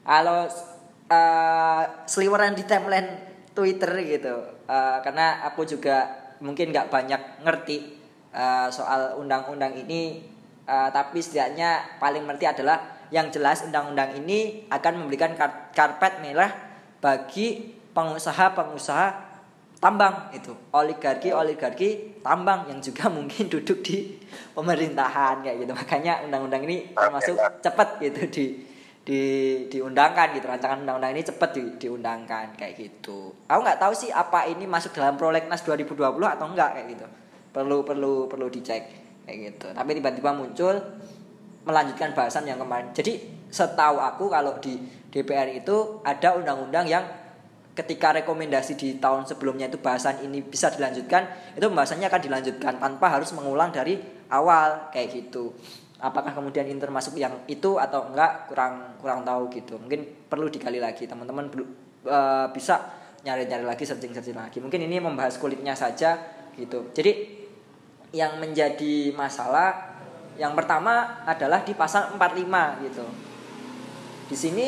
[0.01, 0.49] Kalau
[1.05, 3.09] eh, seliweran di timeline
[3.53, 4.56] Twitter gitu.
[4.67, 6.11] Eh, karena aku juga
[6.43, 7.77] mungkin nggak banyak ngerti
[8.35, 10.19] eh, soal undang-undang ini.
[10.67, 16.51] Eh, tapi setidaknya paling ngerti adalah yang jelas undang-undang ini akan memberikan kar- karpet merah
[16.99, 19.07] bagi pengusaha-pengusaha
[19.79, 20.51] tambang itu.
[20.75, 24.19] Oligarki oligarki tambang yang juga mungkin duduk di
[24.51, 25.71] pemerintahan kayak gitu.
[25.71, 28.45] Makanya undang-undang ini termasuk cepat gitu di
[29.07, 29.21] di
[29.71, 30.51] diundangkan gitu.
[30.51, 33.31] Rancangan undang-undang ini cepat di, diundangkan kayak gitu.
[33.47, 35.95] Aku nggak tahu sih apa ini masuk dalam prolegnas 2020
[36.27, 37.05] atau enggak kayak gitu.
[37.55, 38.83] Perlu perlu perlu dicek
[39.23, 39.67] kayak gitu.
[39.71, 40.75] Tapi tiba-tiba muncul
[41.63, 42.91] melanjutkan bahasan yang kemarin.
[42.91, 44.75] Jadi setahu aku kalau di
[45.07, 47.07] DPR itu ada undang-undang yang
[47.77, 53.05] ketika rekomendasi di tahun sebelumnya itu bahasan ini bisa dilanjutkan itu pembahasannya akan dilanjutkan tanpa
[53.13, 54.01] harus mengulang dari
[54.33, 55.53] awal kayak gitu
[55.97, 59.77] apakah kemudian ini termasuk yang itu atau enggak kurang kurang tahu gitu.
[59.81, 61.09] Mungkin perlu digali lagi.
[61.09, 61.49] Teman-teman
[62.05, 62.75] eh, bisa
[63.25, 64.57] nyari-nyari lagi searching-searching lagi.
[64.61, 66.17] Mungkin ini membahas kulitnya saja
[66.53, 66.93] gitu.
[66.93, 67.37] Jadi
[68.15, 69.97] yang menjadi masalah
[70.37, 73.05] yang pertama adalah di pasal 45 gitu.
[74.29, 74.67] Di sini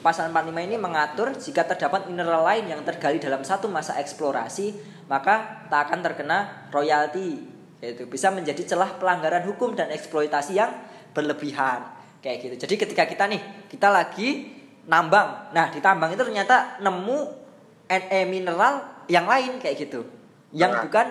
[0.00, 4.74] pasal 45 ini mengatur jika terdapat mineral lain yang tergali dalam satu masa eksplorasi,
[5.12, 6.38] maka tak akan terkena
[6.72, 7.59] royalti.
[7.80, 10.72] Yaitu bisa menjadi celah pelanggaran hukum dan eksploitasi yang
[11.16, 11.84] berlebihan.
[12.20, 12.54] Kayak gitu.
[12.68, 13.40] Jadi ketika kita nih,
[13.72, 15.52] kita lagi nambang.
[15.56, 17.18] Nah, di tambang itu ternyata nemu
[17.90, 20.04] NE mineral yang lain kayak gitu.
[20.52, 21.06] Yang Nah, bukan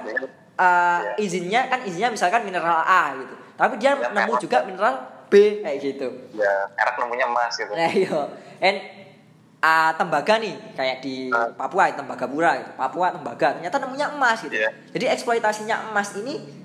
[0.59, 3.35] uh, izinnya kan izinnya misalkan mineral A gitu.
[3.59, 4.95] Tapi dia Ya, nemu juga mineral
[5.27, 6.07] B kayak gitu.
[6.35, 7.71] Ya merek nemunya emas gitu.
[7.71, 8.19] Nah iya,
[8.59, 8.75] en
[9.61, 11.51] ah, tembaga nih kayak di Ah.
[11.53, 12.71] Papua tembaga pura gitu.
[12.75, 14.55] Papua tembaga ternyata nemunya emas gitu.
[14.55, 14.69] Iya.
[14.95, 16.58] Jadi eksploitasinya emas ini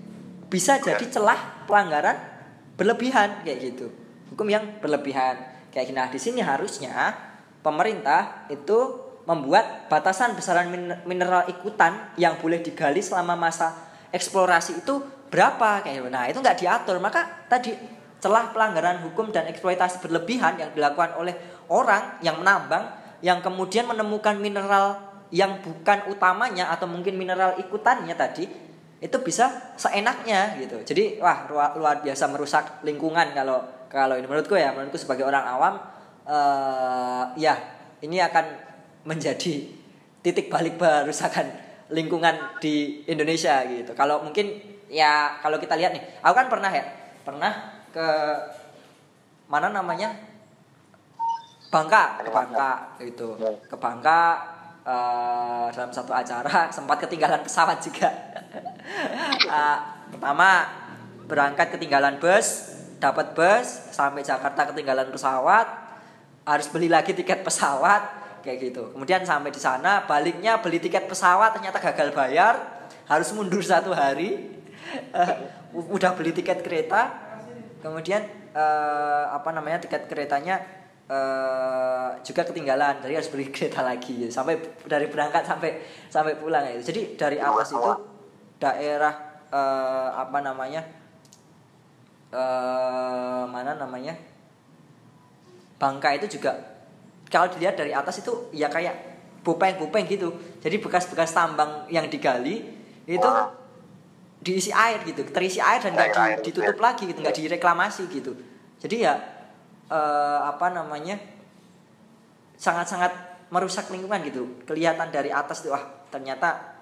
[0.48, 2.16] bisa jadi celah pelanggaran
[2.74, 3.86] berlebihan kayak gitu.
[4.34, 5.38] Hukum yang berlebihan
[5.70, 5.98] kayak gini.
[5.98, 7.14] Nah, di sini harusnya
[7.62, 13.72] pemerintah itu membuat batasan besaran min- mineral ikutan yang boleh digali selama masa
[14.12, 15.00] eksplorasi itu
[15.32, 16.10] berapa kayak gitu.
[16.12, 17.00] Nah, itu nggak diatur.
[17.00, 17.72] Maka tadi
[18.20, 21.36] celah pelanggaran hukum dan eksploitasi berlebihan yang dilakukan oleh
[21.68, 22.88] orang yang menambang
[23.24, 25.00] yang kemudian menemukan mineral
[25.32, 28.44] yang bukan utamanya atau mungkin mineral ikutannya tadi
[29.04, 30.80] itu bisa seenaknya gitu.
[30.80, 33.60] Jadi wah luar, luar biasa merusak lingkungan kalau
[33.92, 35.74] kalau ini menurutku ya menurutku sebagai orang awam
[36.24, 37.52] eh ya
[38.00, 38.44] ini akan
[39.04, 39.68] menjadi
[40.24, 41.52] titik balik perusakan
[41.92, 43.92] lingkungan di Indonesia gitu.
[43.92, 44.56] Kalau mungkin
[44.88, 46.84] ya kalau kita lihat nih, aku kan pernah ya
[47.20, 47.52] pernah
[47.92, 48.08] ke
[49.52, 50.16] mana namanya
[51.68, 52.70] Bangka ke Bangka
[53.04, 53.36] gitu
[53.68, 54.53] ke Bangka
[54.84, 58.10] eh, dalam satu acara sempat ketinggalan pesawat juga.
[59.44, 59.78] Eh,
[60.12, 60.68] pertama
[61.24, 62.68] berangkat ketinggalan bus
[63.00, 65.64] dapat bus sampai Jakarta ketinggalan pesawat
[66.44, 68.02] harus beli lagi tiket pesawat
[68.44, 68.92] kayak gitu.
[68.92, 72.54] Kemudian sampai di sana baliknya beli tiket pesawat ternyata gagal bayar
[73.08, 74.30] harus mundur satu hari.
[74.94, 75.32] Eh,
[75.74, 77.08] u- udah beli tiket kereta.
[77.80, 78.20] Kemudian
[78.52, 80.60] eh, apa namanya tiket keretanya
[81.10, 84.56] eh, juga ketinggalan jadi harus beli kereta lagi sampai
[84.88, 85.70] dari berangkat sampai
[86.08, 87.92] sampai pulang ya jadi dari atas itu
[88.60, 89.14] daerah
[89.52, 90.82] eh, apa namanya
[92.34, 94.14] eh mana namanya
[95.78, 96.54] Bangka itu juga
[97.28, 98.94] kalau dilihat dari atas itu ya kayak
[99.44, 100.32] bopeng-bopeng gitu.
[100.62, 102.64] Jadi bekas-bekas tambang yang digali
[103.04, 103.52] itu Wah.
[104.40, 106.82] diisi air gitu, terisi air dan nggak di- ditutup ya.
[106.82, 108.32] lagi gitu, nggak direklamasi gitu.
[108.80, 109.18] Jadi ya
[109.90, 111.16] eh, apa namanya
[112.56, 113.12] sangat-sangat
[113.52, 114.42] merusak lingkungan gitu.
[114.64, 116.74] Kelihatan dari atas tuh wah ternyata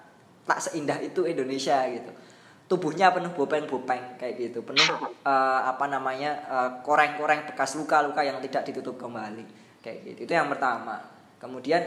[0.43, 2.11] tak seindah itu Indonesia gitu.
[2.63, 4.87] Tubuhnya penuh bopeng-bopeng kayak gitu, penuh
[5.23, 9.43] eh, apa namanya eh, koreng-koreng bekas luka-luka yang tidak ditutup kembali
[9.83, 10.19] kayak gitu.
[10.29, 10.99] Itu yang pertama.
[11.37, 11.83] Kemudian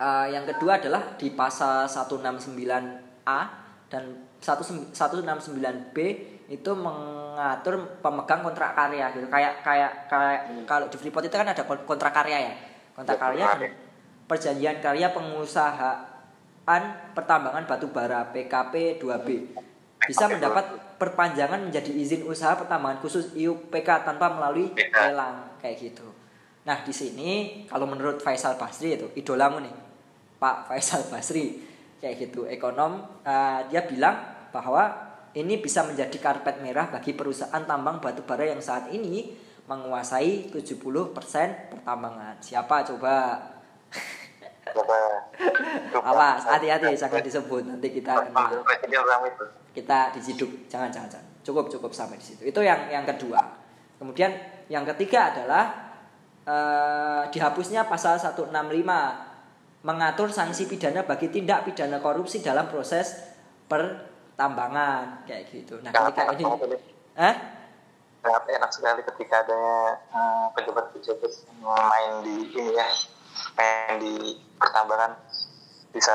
[0.00, 3.40] eh, yang kedua adalah di pasal 169A
[3.88, 4.04] dan
[4.40, 5.98] 169B
[6.48, 9.28] itu mengatur pemegang kontrak karya gitu.
[9.28, 12.54] Kayak kayak kayak kalau di Freeport itu kan ada kon- kontrak karya ya.
[12.96, 13.72] Kontrak Ya, karya dan
[14.26, 16.82] perjanjian karya pengusahaan
[17.14, 19.28] pertambangan batu bara PKP 2B
[20.04, 20.34] bisa PKP 2B.
[20.36, 20.64] mendapat
[20.98, 26.04] perpanjangan menjadi izin usaha pertambangan khusus IUPK tanpa melalui lelang kayak gitu.
[26.64, 27.30] Nah di sini
[27.64, 29.72] kalau menurut Faisal Basri itu idolamu nih
[30.36, 31.64] Pak Faisal Basri
[32.00, 34.16] kayak gitu ekonom eh, dia bilang
[34.52, 35.07] bahwa
[35.38, 39.30] ini bisa menjadi karpet merah bagi perusahaan tambang batu bara yang saat ini
[39.70, 42.40] menguasai 70% pertambangan.
[42.42, 43.38] Siapa coba?
[44.74, 44.98] Coba.
[46.10, 47.62] Awas, hati-hati jangan disebut.
[47.70, 48.50] Nanti kita kena
[49.76, 50.66] kita diciduk.
[50.66, 51.28] Jangan jangan jangan.
[51.46, 52.42] Cukup cukup sampai di situ.
[52.42, 53.38] Itu yang yang kedua.
[54.00, 54.34] Kemudian
[54.66, 55.94] yang ketiga adalah
[56.42, 58.50] eh, dihapusnya pasal 165
[59.86, 63.14] mengatur sanksi pidana bagi tindak pidana korupsi dalam proses
[64.38, 65.82] pertambangan kayak gitu.
[65.82, 66.78] Nah ketika enak ini
[67.18, 67.34] eh
[68.18, 72.86] Sangat enak sekali ketika adanya eh, pejabat-pejabat main di ini ya,
[73.58, 74.14] main di
[74.58, 75.18] pertambangan.
[75.90, 76.14] Bisa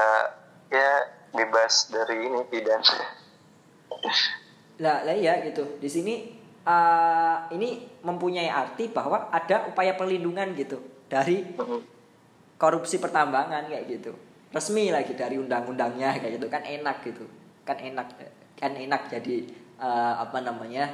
[0.72, 1.04] ya
[1.36, 2.96] bebas dari ini pidana.
[4.80, 5.80] lah lah ya gitu.
[5.84, 6.32] Di sini
[6.64, 10.80] eh, ini mempunyai arti bahwa ada upaya perlindungan gitu.
[11.12, 11.44] Dari
[12.56, 14.16] korupsi pertambangan kayak gitu.
[14.56, 16.48] Resmi lagi dari undang-undangnya kayak gitu.
[16.48, 18.08] Kan enak gitu kan enak
[18.60, 19.36] kan enak jadi
[19.80, 20.88] eh, apa namanya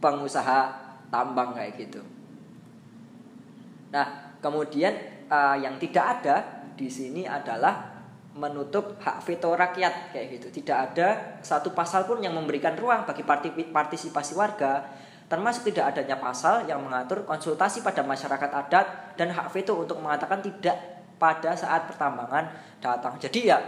[0.00, 0.70] pengusaha
[1.10, 2.02] tambang kayak gitu
[3.90, 4.94] nah kemudian
[5.26, 6.36] eh, yang tidak ada
[6.74, 7.90] di sini adalah
[8.30, 11.08] menutup hak veto rakyat kayak gitu tidak ada
[11.42, 14.86] satu pasal pun yang memberikan ruang bagi parti- partisipasi warga
[15.30, 20.42] termasuk tidak adanya pasal yang mengatur konsultasi pada masyarakat adat dan hak veto untuk mengatakan
[20.42, 20.74] tidak
[21.22, 22.50] pada saat pertambangan
[22.82, 23.14] datang.
[23.22, 23.62] Jadi ya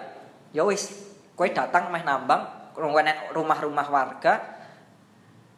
[0.51, 1.12] ya wis
[1.43, 4.39] kowe datang meh nambang rumah- rumah-rumah warga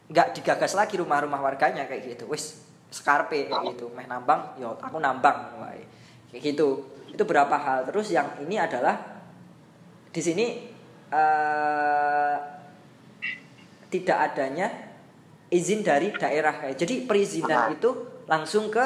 [0.09, 2.25] nggak digagas lagi rumah-rumah warganya kayak gitu.
[2.25, 3.93] Wis skarpe kayak gitu.
[3.93, 5.85] Meh nambang ya aku nambang wae.
[6.33, 6.89] Kayak gitu.
[7.13, 7.85] Itu berapa hal.
[7.85, 8.97] Terus yang ini adalah
[10.09, 10.73] di sini
[11.13, 12.35] eh
[13.93, 14.65] tidak adanya
[15.53, 16.81] izin dari daerah kayak.
[16.81, 18.81] Jadi perizinan itu langsung ke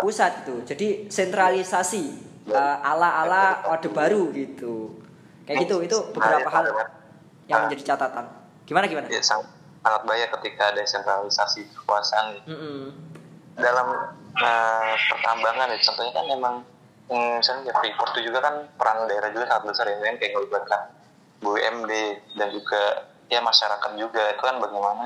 [0.00, 0.64] pusat gitu.
[0.64, 2.04] Jadi sentralisasi
[2.48, 5.04] eh, ala-ala Orde Baru gitu.
[5.48, 5.76] Kayak gitu.
[5.80, 6.64] Itu beberapa hal
[7.48, 8.28] yang menjadi catatan.
[8.68, 9.08] Gimana gimana?
[9.08, 9.48] Ya, sangat,
[9.80, 12.92] sangat bahaya ketika ada sentralisasi kekuasaan Mm-mm.
[13.56, 13.88] dalam
[14.36, 16.54] eh, pertambangan ya contohnya kan memang
[17.08, 20.32] mm, misalnya kayak Freeport itu juga kan peran daerah juga sangat besar ya kan kayak
[20.36, 20.80] melibatkan
[21.40, 21.92] BUMD
[22.36, 22.82] dan juga
[23.32, 25.04] ya masyarakat juga itu kan bagaimana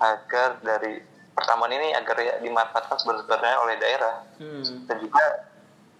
[0.00, 0.98] agar dari
[1.30, 4.64] pertambangan ini agar ya dimanfaatkan sebenarnya oleh daerah Hmm.
[4.88, 5.24] dan juga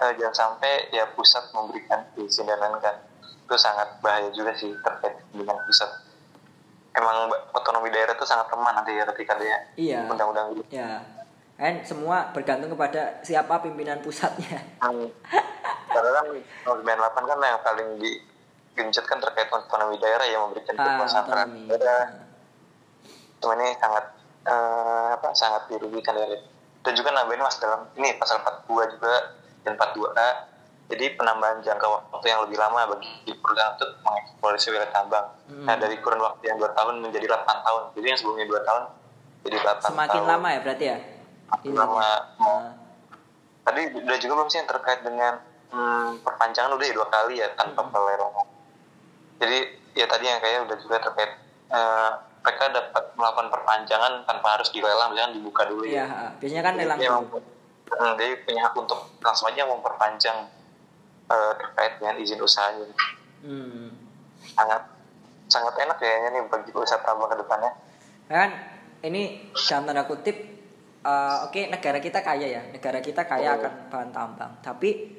[0.01, 2.97] eh, jangan sampai ya pusat memberikan izin dan lain-lain kan
[3.51, 5.91] itu sangat bahaya juga sih terkait dengan pusat
[6.93, 10.07] emang otonomi daerah itu sangat lemah nanti ya ketika ada Iya.
[10.07, 11.03] undang-undang gitu Ya.
[11.59, 14.65] Kan semua bergantung kepada siapa pimpinan pusatnya.
[14.81, 15.11] Hmm.
[15.85, 16.27] Karena kan
[16.65, 21.69] tahun 98 kan yang paling digencet kan terkait otonomi daerah yang memberikan Ah, kekuasaan otonomi.
[21.69, 22.07] daerah.
[23.37, 24.05] Cuma ini sangat
[24.41, 26.39] eh, apa sangat dirugikan dari
[26.81, 29.15] dan juga nambahin mas dalam ini pasal 42 juga
[29.61, 30.29] dan 42A
[30.91, 35.27] jadi penambahan jangka waktu yang lebih lama bagi perusahaan untuk mengeksplorasi wilayah tambang.
[35.47, 35.65] Hmm.
[35.65, 37.83] Nah dari kurun waktu yang 2 tahun menjadi 8 tahun.
[37.95, 38.83] Jadi yang sebelumnya 2 tahun
[39.41, 40.29] jadi 8 Semakin tahun.
[40.29, 40.99] lama ya berarti ya?
[41.47, 41.99] Semakin lama.
[42.03, 42.21] Ah,
[43.61, 45.33] Tadi udah juga belum sih yang terkait dengan
[45.71, 47.93] hmm, perpanjangan udah ya dua kali ya tanpa Hmm.
[47.93, 48.47] pelerongan.
[49.39, 49.59] Jadi
[49.93, 51.31] ya tadi yang kayak udah juga terkait
[51.71, 52.11] eh,
[52.41, 56.05] mereka dapat melakukan perpanjangan tanpa harus dilelang, misalnya dibuka dulu Iya, ya.
[56.09, 56.31] ah.
[56.35, 57.29] biasanya kan lelang memang-
[57.87, 60.39] hmm, dia punya hak untuk langsung aja memperpanjang
[61.31, 62.87] eh, terkait dengan izin usahanya.
[63.41, 63.95] Hmm.
[64.51, 64.83] Sangat
[65.47, 67.73] sangat enak kayaknya nih bagi usaha tambang ke depannya.
[68.27, 68.51] kan
[69.03, 70.37] ini dalam tanda kutip
[71.03, 75.19] eh, oke negara kita kaya ya negara kita kaya akan bahan tambang tapi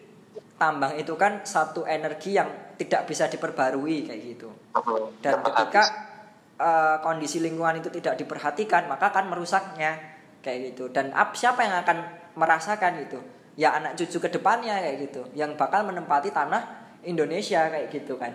[0.55, 2.47] tambang itu kan satu energi yang
[2.78, 6.64] tidak bisa diperbarui kayak gitu Hmm, dan dapat ketika habis.
[6.64, 9.99] eh, kondisi lingkungan itu tidak diperhatikan maka akan merusaknya
[10.39, 11.97] kayak gitu dan ap, siapa yang akan
[12.34, 13.20] merasakan itu
[13.62, 15.22] ya anak cucu ke depannya kayak gitu.
[15.38, 18.34] Yang bakal menempati tanah Indonesia kayak gitu kan.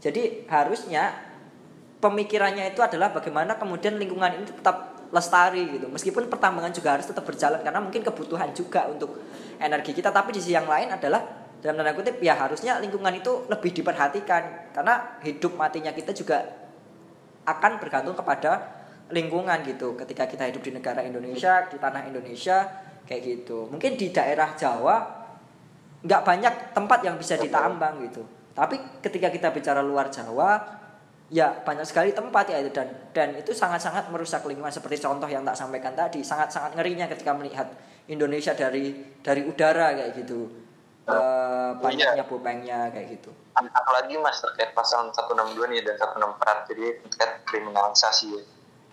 [0.00, 1.12] Jadi harusnya
[2.00, 5.92] pemikirannya itu adalah bagaimana kemudian lingkungan ini tetap lestari gitu.
[5.92, 9.20] Meskipun pertambangan juga harus tetap berjalan karena mungkin kebutuhan juga untuk
[9.60, 10.08] energi kita.
[10.08, 11.20] Tapi di sisi yang lain adalah
[11.60, 14.72] dalam tanda kutip ya harusnya lingkungan itu lebih diperhatikan.
[14.72, 16.48] Karena hidup matinya kita juga
[17.44, 18.80] akan bergantung kepada
[19.12, 19.92] lingkungan gitu.
[20.00, 23.68] Ketika kita hidup di negara Indonesia di tanah Indonesia kayak gitu.
[23.68, 24.96] Mungkin di daerah Jawa
[26.02, 28.22] nggak banyak tempat yang bisa ditambang gitu.
[28.52, 30.58] Tapi ketika kita bicara luar Jawa
[31.32, 32.70] ya banyak sekali tempat ya itu.
[32.74, 34.72] Dan dan itu sangat-sangat merusak lingkungan.
[34.72, 37.68] Seperti contoh yang tak sampaikan tadi sangat-sangat ngerinya ketika melihat
[38.10, 38.92] Indonesia dari
[39.22, 40.62] dari udara kayak gitu.
[41.02, 43.34] Eh, banyaknya bopengnya kayak gitu.
[43.58, 48.38] Ada satu lagi mas terkait pasal 162 nih dan 164 jadi terkait kriminalisasi.
[48.38, 48.42] Ya.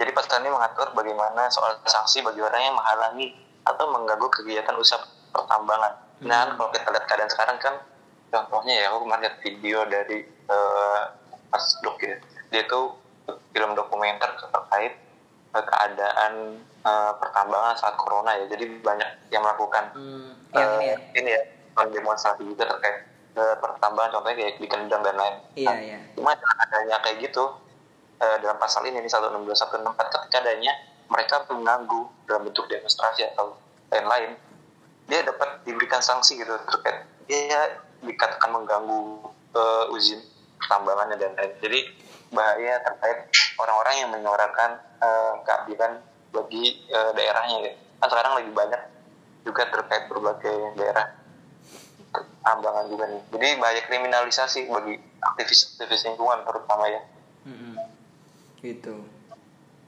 [0.02, 3.36] Jadi pasal ini mengatur bagaimana soal sanksi bagi orang yang menghalangi
[3.66, 5.02] atau mengganggu kegiatan usaha
[5.34, 5.94] pertambangan.
[6.26, 7.76] Nah kalau kita lihat keadaan sekarang kan
[8.30, 11.02] contohnya ya aku kemarin lihat video dari eh,
[11.50, 12.18] Mas Dok ya
[12.50, 12.80] dia itu
[13.54, 14.94] film dokumenter terkait
[15.56, 21.30] eh, keadaan eh, pertambangan saat corona ya jadi banyak yang melakukan Hmm, ini ya ini
[21.34, 21.42] ya
[21.80, 23.08] demonstrasi juga terkait
[23.40, 25.36] pertambangan contohnya kayak di Kendang dan lain.
[25.56, 25.98] Iya, iya.
[26.12, 27.56] Cuma adanya kayak gitu
[28.20, 30.74] eh, dalam pasal ini nih 162 164 ketika adanya
[31.10, 33.58] mereka mengganggu dalam bentuk demonstrasi atau
[33.90, 34.38] lain-lain
[35.10, 39.26] dia dapat diberikan sanksi gitu terkait dia dikatakan mengganggu
[39.58, 40.22] eh, izin
[40.62, 41.54] pertambangannya dan lain.
[41.60, 41.80] Jadi
[42.30, 45.92] bahaya terkait orang-orang yang menyuarakan eh, keadilan
[46.30, 47.78] bagi eh, daerahnya gitu.
[48.00, 48.82] Kan sekarang lagi banyak
[49.50, 51.06] juga terkait berbagai daerah
[52.46, 53.22] tambangan juga nih.
[53.34, 57.02] Jadi bahaya kriminalisasi bagi aktivis-aktivis lingkungan terutama ya.
[57.48, 57.76] Mm-mm.
[58.60, 59.00] gitu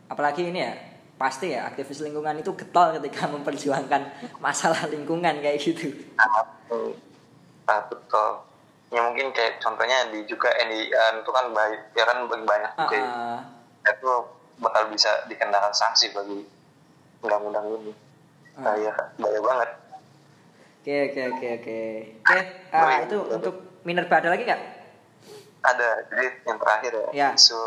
[0.07, 0.73] apalagi ini ya
[1.21, 4.01] pasti ya aktivis lingkungan itu getol ketika memperjuangkan
[4.41, 8.41] masalah lingkungan kayak gitu ah, betul.
[8.91, 13.05] Ya mungkin kayak contohnya di juga NDIan itu kan baik ya kan banyak ya.
[13.07, 13.39] ah.
[13.87, 14.11] itu
[14.59, 16.43] bakal bisa dikenakan sanksi bagi
[17.23, 17.93] undang-undang ini.
[18.59, 18.73] Ah.
[18.75, 19.69] Bahaya, bahaya banget.
[20.81, 21.79] oke oke oke oke
[22.25, 22.39] oke
[22.73, 23.55] ah, itu untuk
[23.85, 24.61] Minerba ada lagi nggak
[25.61, 27.29] Ada jadi yang terakhir ya, Ya.
[27.37, 27.61] isu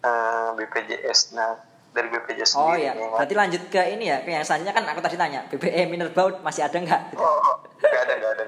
[0.00, 1.36] eh, BPJS.
[1.36, 1.67] Nah
[1.98, 3.18] dari BPJS oh sendiri ya nih, Mas.
[3.18, 6.62] berarti lanjut ke ini ya ke yang selanjutnya kan aku tadi tanya BBM Minerba masih
[6.62, 7.18] ada nggak gitu.
[7.18, 8.42] Oh, nggak ada nggak ada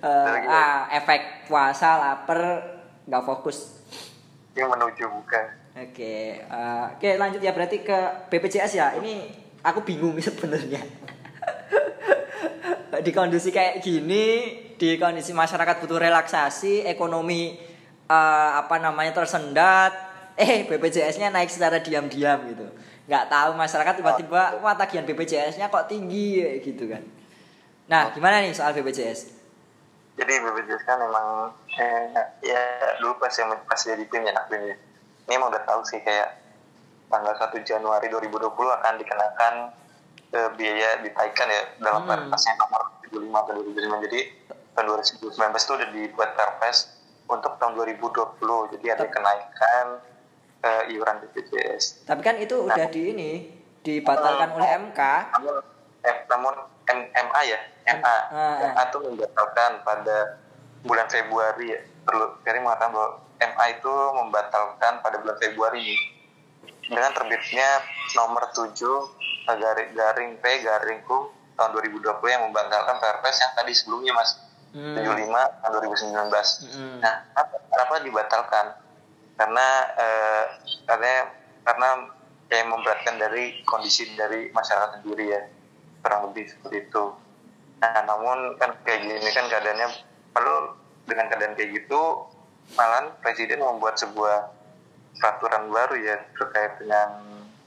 [0.00, 1.20] Ada lagi, ah efek
[1.52, 2.40] puasa lapar
[3.04, 3.76] nggak fokus
[4.56, 5.44] yang menuju bukan.
[5.76, 7.98] Oke, eh, oke lanjut ya berarti ke
[8.32, 8.96] BPJS ya.
[8.96, 9.28] Ini
[9.60, 10.80] aku bingung sebenarnya.
[12.96, 17.60] di kondisi kayak gini, di kondisi masyarakat butuh relaksasi, ekonomi
[18.08, 19.92] eh, apa namanya tersendat,
[20.40, 22.66] eh BPJS-nya naik secara diam-diam gitu.
[23.06, 27.02] Nggak tahu masyarakat tiba-tiba wah tagihan BPJS-nya kok tinggi gitu kan.
[27.86, 29.30] Nah, gimana nih soal BPJS?
[30.18, 32.10] Jadi BPJS kan memang eh,
[32.42, 32.60] ya
[32.98, 34.74] dulu pas yang pas jadi tim ya nak ini
[35.26, 36.40] ini emang udah tahu sih kayak
[37.06, 39.54] tanggal 1 Januari 2020 akan dikenakan
[40.34, 42.10] eh, biaya ditaikkan ya dalam Hmm.
[42.26, 44.20] perpesnya nomor 75 tahun 2009 jadi
[44.74, 45.30] tahun 2019
[45.62, 46.76] itu udah dibuat perpes
[47.26, 49.86] untuk tahun 2020 jadi ada kenaikan
[50.58, 53.30] eh, iuran BPJS Tapi kan itu udah di ini
[53.80, 55.00] dibatalkan oleh MK.
[55.32, 55.54] namun
[56.02, 56.54] eh, namun
[56.86, 58.56] M- MA ya MA ah.
[58.64, 60.38] MA itu membatalkan pada
[60.82, 65.98] bulan Februari ya perlu Ferry mengatakan bahwa MA itu membatalkan pada bulan Februari
[66.82, 67.82] dengan terbitnya
[68.14, 68.70] nomor 7
[69.48, 71.10] garing, garing P garing Q
[71.54, 74.30] tahun 2020 yang membatalkan Perpres yang tadi sebelumnya mas
[74.68, 74.92] Hmm.
[74.92, 75.24] 75
[75.56, 76.12] tahun 2019
[76.68, 77.00] Hmm.
[77.00, 78.64] nah kenapa, kenapa dibatalkan
[79.36, 79.66] karena
[79.96, 80.44] eh,
[80.88, 81.12] karena
[81.64, 81.88] karena
[82.46, 85.42] kayak memberatkan dari kondisi dari masyarakat sendiri ya
[86.00, 87.04] kurang lebih seperti itu
[87.76, 89.88] nah namun kan kayak gini kan keadaannya
[90.32, 90.56] perlu
[91.04, 92.24] dengan keadaan kayak gitu
[92.74, 94.50] malahan presiden membuat sebuah
[95.20, 97.08] peraturan baru ya terkait dengan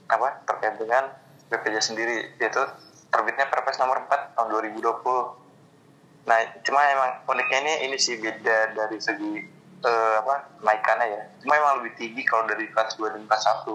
[0.10, 1.14] apa terkait dengan
[1.50, 2.62] BPJS sendiri yaitu
[3.10, 6.30] terbitnya Perpres nomor 4 tahun 2020.
[6.30, 9.34] Nah, cuma emang uniknya ini ini sih beda dari segi
[9.84, 11.24] eh, apa naikannya ya.
[11.44, 13.70] Cuma emang lebih tinggi kalau dari kelas 2 dan kelas 1.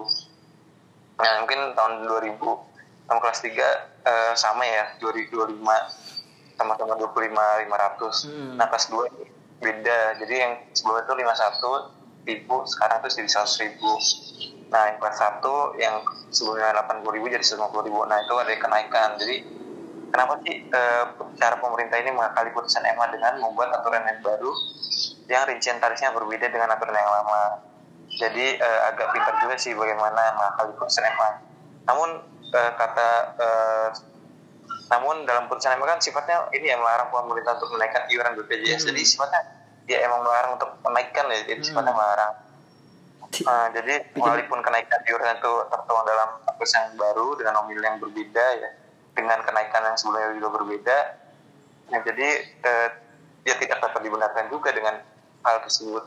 [1.14, 2.38] Nah, mungkin tahun 2000
[3.05, 3.52] tahun kelas 3
[4.05, 5.61] eh, sama ya 2025
[6.55, 7.34] sama-sama 25
[7.66, 8.28] 500.
[8.28, 8.52] Hmm.
[8.57, 9.24] Nah, kelas 2 ini
[9.61, 9.98] beda.
[10.20, 13.92] Jadi yang sebelumnya itu 51 ribu sekarang tuh jadi 100 ribu
[14.72, 15.44] nah yang kelas 1
[15.78, 15.96] yang
[16.32, 19.36] sebelumnya 80 ribu jadi 150 ribu nah itu ada kenaikan jadi
[20.11, 21.05] kenapa sih eh,
[21.38, 24.50] cara pemerintah ini mengakali putusan EMA dengan membuat aturan yang baru
[25.29, 27.64] yang rincian tarifnya berbeda dengan aturan yang lama.
[28.14, 31.31] Jadi eh, agak pintar juga sih bagaimana mengakali putusan EMA
[31.85, 32.09] namun
[32.55, 33.89] eh, kata eh,
[34.93, 38.89] namun dalam putusan EMA kan sifatnya ini ya melarang pemerintah untuk menaikkan iuran BPJS Hmm.
[38.95, 39.43] jadi sifatnya
[39.85, 41.43] dia emang melarang untuk menaikkan ya.
[41.45, 41.68] Jadi Hmm.
[41.68, 42.33] sifatnya melarang
[43.35, 48.47] Uh, jadi walaupun kenaikan iuran itu tertuang dalam putusan yang baru dengan nominal yang berbeda
[48.62, 48.70] ya
[49.11, 50.99] dengan kenaikan yang sebelumnya juga berbeda
[51.91, 52.89] nah, jadi eh,
[53.43, 55.03] ya tidak dapat dibenarkan juga dengan
[55.45, 56.05] hal tersebut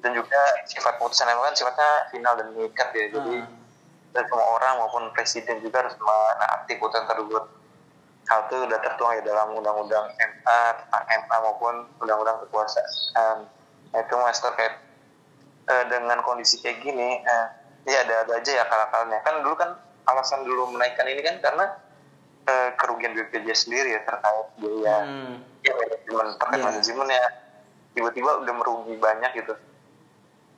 [0.00, 3.46] dan juga sifat putusan yang kan sifatnya final dan mengikat ya jadi Ah.
[4.12, 7.44] dan semua orang maupun presiden juga harus menaati putusan tersebut
[8.24, 13.36] hal itu sudah tertuang ya dalam undang-undang MA tentang MA maupun undang-undang kekuasaan
[13.88, 14.72] nah, itu mas terkait
[15.64, 17.46] eh, dengan kondisi kayak gini eh,
[17.84, 19.70] ya ada ada aja ya akal-akalnya kan dulu kan
[20.04, 21.66] alasan dulu menaikkan ini kan karena
[22.42, 25.34] eh, kerugian BPJS sendiri ya terkait biaya Hmm.
[25.60, 26.64] ya manajemen terkait Iya.
[26.64, 27.22] manajemennya
[27.92, 29.54] tiba-tiba udah merugi banyak gitu.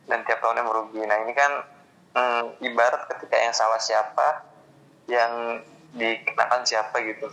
[0.04, 1.00] Dan tiap tahunnya merugi.
[1.02, 1.52] Nah ini kan
[2.14, 4.46] hmm, ibarat ketika yang salah siapa
[5.10, 5.60] yang
[5.94, 7.28] dikenakan siapa gitu.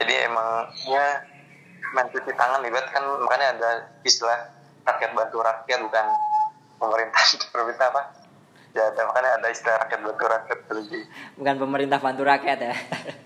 [0.00, 1.20] Jadi emang ya
[1.92, 3.70] main cuci tangan ibarat kan makanya ada
[4.06, 4.48] istilah
[4.86, 6.06] rakyat bantu rakyat bukan
[6.80, 7.22] pemerintah
[7.52, 8.02] pemerintah apa?
[8.70, 11.00] Ya ada makanya ada istilah rakyat bantu rakyat jadi
[11.36, 12.74] Bukan pemerintah bantu rakyat ya.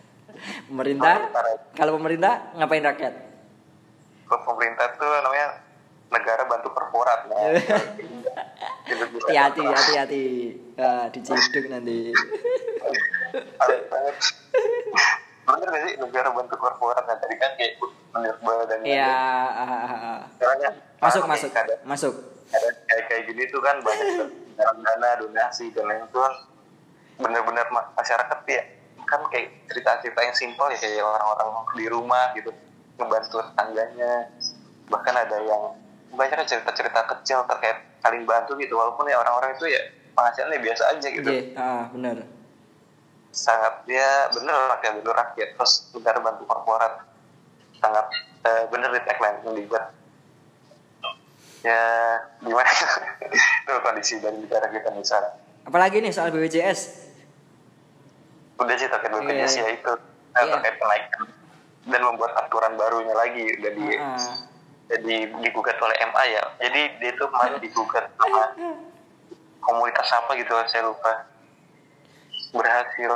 [0.73, 1.15] pemerintah
[1.77, 3.34] kalau pemerintah ngapain rakyat?
[4.25, 5.49] Kalau pemerintah tuh namanya
[6.07, 7.39] negara bantu korporat nah.
[8.85, 9.25] Gitu, gitu.
[9.27, 10.25] Hati-hati, hati-hati.
[10.77, 12.13] Ah, diciduk nanti.
[15.45, 17.77] Bener gak sih negara bantu korporat nah tadi kan kayak
[18.11, 20.21] menurut badan Iya, ah, ah, ah.
[20.37, 20.69] Caranya
[20.99, 22.13] masuk masuk kadang- masuk.
[22.47, 26.35] kadang kayak kayak gini tuh kan banyak dalam dana donasi dan lain itu kan
[27.17, 28.63] bener-bener ma- masyarakat ya
[29.05, 32.51] kan kayak cerita-cerita yang simpel ya kayak orang-orang di rumah gitu
[32.95, 34.13] ngebantu tetangganya.
[34.85, 35.63] Bahkan ada yang
[36.11, 38.75] banyak kan cerita-cerita kecil terkait saling bantu gitu.
[38.75, 39.81] Walaupun ya orang-orang itu ya
[40.13, 41.29] penghasilannya biasa aja gitu.
[41.29, 42.17] Iya, ah, bener.
[43.35, 45.49] sangat ya bener rakyat dulu rakyat.
[45.55, 47.03] Terus negara bantu korporat.
[47.79, 48.07] Sangat
[48.43, 49.85] eh, bener di tagline yang dibuat.
[51.65, 51.81] Ya
[52.39, 52.69] gimana?
[53.65, 55.33] Itu kondisi dari negara kita misalnya
[55.65, 57.09] Apalagi nih soal BPJS.
[58.55, 59.65] udah sih terkait BPJS Iya.
[59.65, 59.93] ya itu.
[60.31, 60.53] Nah, Iya.
[60.55, 61.21] terkait kenaikan
[61.89, 63.45] dan membuat aturan barunya lagi.
[63.61, 64.35] Udah di Ah,
[64.89, 66.43] jadi digugat oleh MA ya.
[66.61, 68.45] Jadi dia itu kemarin digugat sama
[69.65, 71.13] komunitas apa gitu saya lupa.
[72.55, 73.13] Berhasil.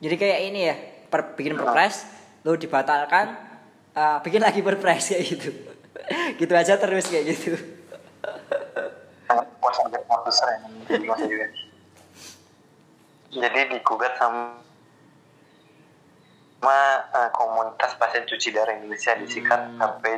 [0.00, 0.76] Jadi kayak ini ya,
[1.08, 2.04] per, bikin perpres,
[2.44, 3.36] lu dibatalkan,
[3.96, 5.50] ah, bikin lagi perpres kayak gitu.
[6.40, 7.56] gitu aja terus kayak gitu.
[10.86, 11.46] jadi masa juga
[13.34, 14.62] jadi digugat sama
[16.56, 19.78] sama eh, komunitas pasien cuci darah Indonesia disikat Hmm.
[19.78, 20.12] sampai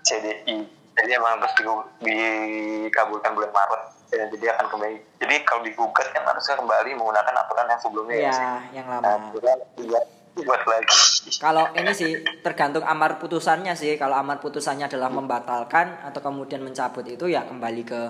[0.00, 0.58] CDI
[0.94, 6.22] jadi emang terus digu- dikabulkan bulan Maret Ya, jadi akan kembali jadi kalau digugat kan
[6.22, 9.34] harusnya kembali menggunakan aturan yang sebelumnya ya, Iya, yang nah, lama.
[9.74, 10.06] dibuat,
[10.38, 10.94] dibuat lagi
[11.34, 13.96] Kalau ini sih tergantung amar putusannya sih.
[13.96, 18.00] Kalau amar putusannya adalah membatalkan atau kemudian mencabut itu ya kembali ke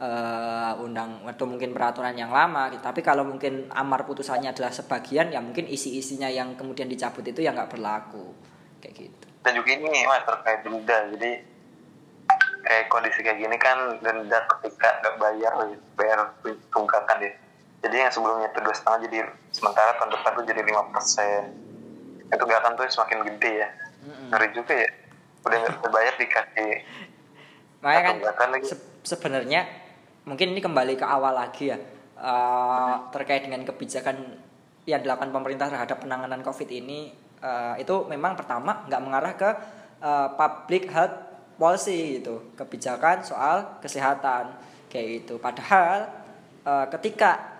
[0.00, 2.72] eh, undang atau mungkin peraturan yang lama.
[2.72, 7.52] Tapi kalau mungkin amar putusannya adalah sebagian ya mungkin isi-isinya yang kemudian dicabut itu ya
[7.52, 8.32] nggak berlaku.
[8.80, 9.26] Kayak gitu.
[9.40, 10.96] dan juga ini mas terkait denda.
[11.16, 11.30] Jadi
[12.60, 15.52] kayak kondisi kayak gini kan denda ketika nggak bayar
[15.96, 16.18] bayar
[16.68, 17.32] tunggakan deh
[17.80, 21.42] jadi yang sebelumnya itu dua setengah jadi sementara tahun depan tuh jadi lima persen.
[22.28, 23.68] Itu tunggakan tuh semakin gede ya.
[24.28, 24.90] Ngeri juga ya.
[25.40, 26.72] Udah nggak bayar dikasih
[27.80, 29.64] Makanya kan se- sebenarnya
[30.30, 31.78] mungkin ini kembali ke awal lagi ya
[32.14, 34.16] eh, terkait dengan kebijakan
[34.86, 37.10] yang dilakukan pemerintah terhadap penanganan COVID ini
[37.42, 39.50] eh, itu memang pertama nggak mengarah ke
[39.98, 41.16] eh, public health
[41.58, 44.54] policy gitu kebijakan soal kesehatan
[44.86, 45.42] kayak gitu.
[45.42, 46.06] Padahal
[46.62, 47.58] eh, ketika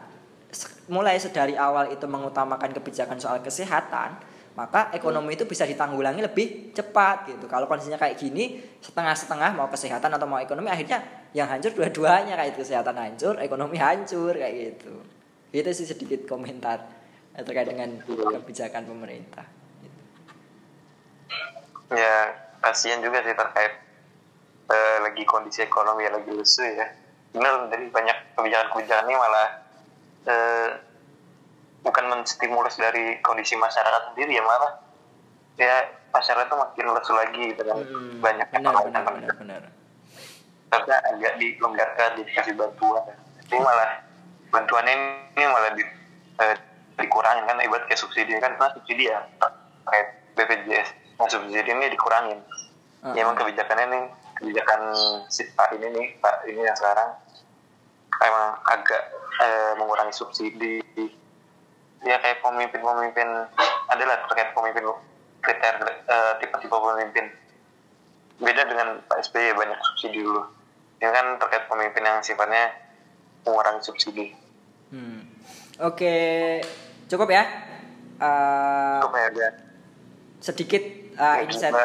[0.91, 4.19] mulai sedari awal itu mengutamakan kebijakan soal kesehatan
[4.59, 7.47] maka ekonomi itu bisa ditanggulangi lebih cepat gitu.
[7.47, 12.59] Kalau kondisinya kayak gini, setengah-setengah mau kesehatan atau mau ekonomi akhirnya yang hancur dua-duanya kayak
[12.59, 14.95] itu kesehatan hancur, ekonomi hancur kayak gitu.
[15.55, 16.83] Itu sih sedikit komentar
[17.31, 19.47] terkait dengan kebijakan pemerintah.
[19.81, 20.01] Gitu.
[21.95, 23.73] Ya, kasihan juga sih terkait
[24.67, 26.91] uh, lagi kondisi ekonomi lagi lesu ya.
[27.31, 29.49] Benar dari banyak kebijakan-kebijakan ini malah
[30.27, 30.71] uh,
[31.81, 34.73] bukan menstimulus dari kondisi masyarakat sendiri ya malah
[35.57, 35.75] ya
[36.11, 37.77] masyarakat tuh makin lesu lagi gitu kan.
[37.77, 39.63] Hmm, banyak benar, benar, benar, benar.
[40.71, 43.03] karena agak dilonggarkan dikasih bantuan.
[43.51, 43.91] Ini malah
[44.55, 44.95] bantuannya
[45.35, 45.83] ini malah di,
[46.39, 46.57] eh,
[46.99, 49.19] dikurangin kan ibarat kayak subsidi kan karena subsidi ya
[49.91, 50.07] kayak
[50.39, 52.39] BPJS nah subsidi ini dikurangin.
[53.01, 53.15] Uh -huh.
[53.17, 54.05] ya emang kebijakannya nih
[54.37, 54.81] kebijakan
[55.33, 57.17] si Pak ini nih Pak ini yang sekarang
[58.21, 59.03] emang agak
[59.41, 60.85] eh, mengurangi subsidi
[62.05, 63.29] ya kayak pemimpin-pemimpin
[63.93, 64.85] adalah terkait pemimpin
[65.41, 67.27] kriteria uh, tipe-tipe pemimpin.
[68.41, 70.43] Beda dengan Pak SBY banyak subsidi dulu.
[71.01, 72.73] Ini kan terkait pemimpin yang sifatnya
[73.45, 74.27] mengurangi subsidi.
[74.91, 75.23] Hmm.
[75.79, 76.17] oke
[77.07, 77.47] cukup ya?
[78.19, 79.71] Uh, cukup ya
[80.41, 80.83] sedikit
[81.21, 81.77] uh, insight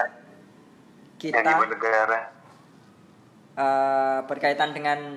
[1.20, 2.32] kita negara.
[3.56, 5.16] Uh, berkaitan dengan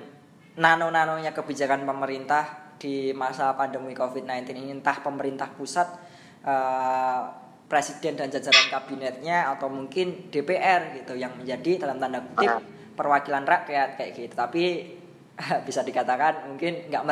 [0.55, 5.85] nano-nanonya kebijakan pemerintah di masa pandemi COVID-19 ini entah pemerintah pusat
[6.47, 7.21] uh,
[7.69, 12.65] presiden dan jajaran kabinetnya atau mungkin DPR gitu yang menjadi dalam tanda kutip
[12.97, 14.33] perwakilan rakyat kayak gitu.
[14.33, 14.63] Tapi
[15.67, 17.03] bisa dikatakan mungkin nggak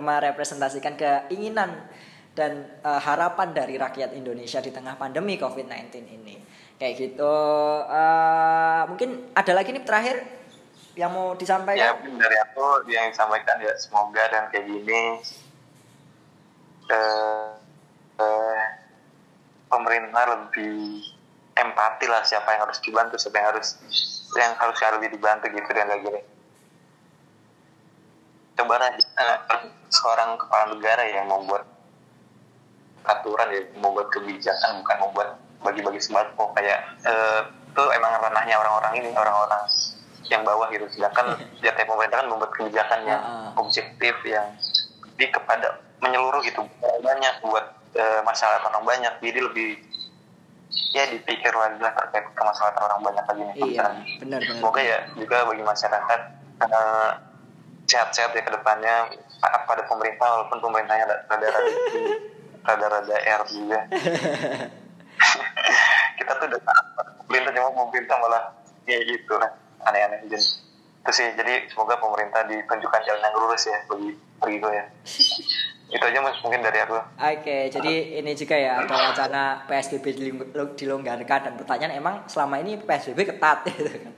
[0.00, 1.84] merepresentasikan keinginan
[2.32, 6.40] dan uh, harapan dari rakyat Indonesia di tengah pandemi COVID-19 ini.
[6.80, 7.36] Kayak gitu
[7.84, 10.39] uh, mungkin ada lagi nih terakhir
[10.98, 11.78] yang mau disampaikan?
[11.78, 15.02] Ya dari aku yang disampaikan ya semoga dan kayak gini
[16.90, 17.50] eh,
[18.18, 18.62] eh,
[19.70, 21.06] pemerintah lebih
[21.54, 23.68] empati lah siapa yang harus dibantu siapa yang harus
[24.34, 26.22] yang harus lebih dibantu gitu dan lagi gini
[28.58, 29.38] coba eh,
[29.88, 31.64] seorang kepala negara yang membuat
[33.08, 35.28] aturan ya membuat kebijakan bukan membuat
[35.60, 39.62] bagi-bagi sembako kayak eh, itu emang ranahnya orang-orang ini orang-orang
[40.30, 40.86] yang bawah gitu.
[40.88, 43.22] Sedangkan ya pemerintah kan membuat kebijakan yang
[43.58, 44.46] objektif yang
[45.18, 46.64] di kepada menyeluruh gitu.
[46.80, 47.66] Banyak buat
[47.98, 49.12] uh, masalah orang banyak.
[49.20, 49.70] Jadi lebih
[50.94, 53.90] ya dipikir lagi lah terkait kemaslahatan orang banyak lagi nih iya,
[54.22, 56.20] benar, benar, semoga ya juga bagi masyarakat
[56.62, 57.10] uh,
[57.90, 59.10] sehat-sehat ya ke depannya
[59.42, 61.74] pada pemerintah walaupun pemerintahnya rada-rada
[62.70, 63.80] rada-rada R juga.
[66.20, 66.60] Kita tuh udah
[67.26, 68.42] pemerintah cuma pemerintah malah
[68.86, 69.34] ya gitu.
[69.40, 69.50] lah
[69.84, 70.26] aneh-aneh.
[70.28, 70.42] Dan
[71.00, 71.28] itu sih.
[71.32, 74.10] Jadi semoga pemerintah ditunjukkan jalan yang lurus ya bagi
[74.40, 74.84] bagi gue ya.
[75.96, 76.38] Itu aja mas.
[76.44, 76.94] Mungkin dari aku.
[77.18, 80.06] Oke jadi ini juga ya ada wacana psbb
[80.78, 81.40] dilonggarkan.
[81.50, 83.64] Dan pertanyaan emang selama ini psbb ketat?
[83.74, 84.14] Gitu kan.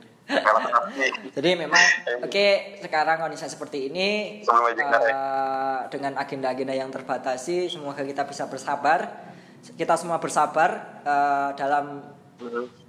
[1.35, 1.83] Jadi memang
[2.23, 9.33] oke okay, sekarang kondisi seperti ini uh, dengan agenda-agenda yang terbatasi semoga kita bisa bersabar.
[9.75, 12.07] Kita semua bersabar uh, dalam
[12.39, 12.82] mm-hmm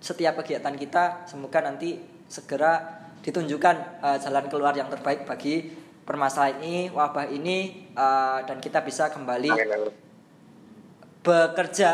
[0.00, 5.66] setiap kegiatan kita semoga nanti segera ditunjukkan uh, jalan keluar yang terbaik bagi
[6.06, 9.50] permasalahan ini wabah ini uh, dan kita bisa kembali
[11.26, 11.92] bekerja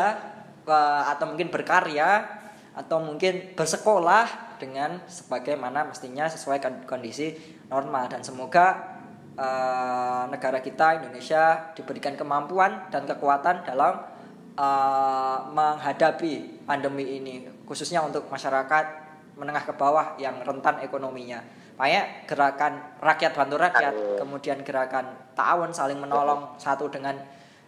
[0.69, 2.41] uh, atau mungkin berkarya
[2.73, 7.33] atau mungkin bersekolah dengan sebagaimana mestinya sesuai kondisi
[7.69, 8.97] normal dan semoga
[9.37, 14.05] uh, negara kita Indonesia diberikan kemampuan dan kekuatan dalam
[14.57, 18.85] uh, menghadapi pandemi ini khususnya untuk masyarakat
[19.37, 21.41] menengah ke bawah yang rentan ekonominya.
[21.73, 27.17] Makanya gerakan rakyat bantu rakyat, kemudian gerakan ta'awun saling menolong satu dengan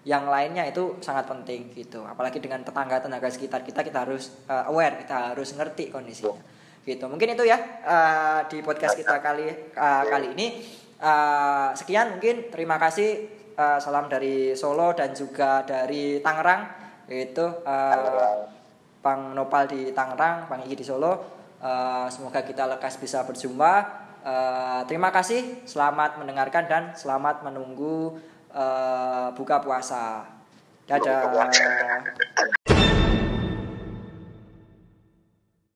[0.05, 2.05] yang lainnya itu sangat penting gitu.
[2.05, 6.37] Apalagi dengan tetangga tenaga sekitar kita kita harus uh, aware, kita harus ngerti kondisinya.
[6.85, 7.01] Gitu.
[7.09, 10.47] Mungkin itu ya uh, di podcast kita kali uh, kali ini.
[10.95, 13.27] Uh, sekian mungkin terima kasih
[13.57, 16.71] uh, salam dari Solo dan juga dari Tangerang
[17.09, 18.54] itu uh,
[19.05, 21.13] Bang Nopal di Tangerang, Bang Iki di Solo.
[21.61, 23.73] Uh, semoga kita lekas bisa berjumpa.
[24.25, 28.17] Uh, terima kasih, selamat mendengarkan dan selamat menunggu
[28.49, 30.25] uh, buka puasa.
[30.89, 32.64] Dadah.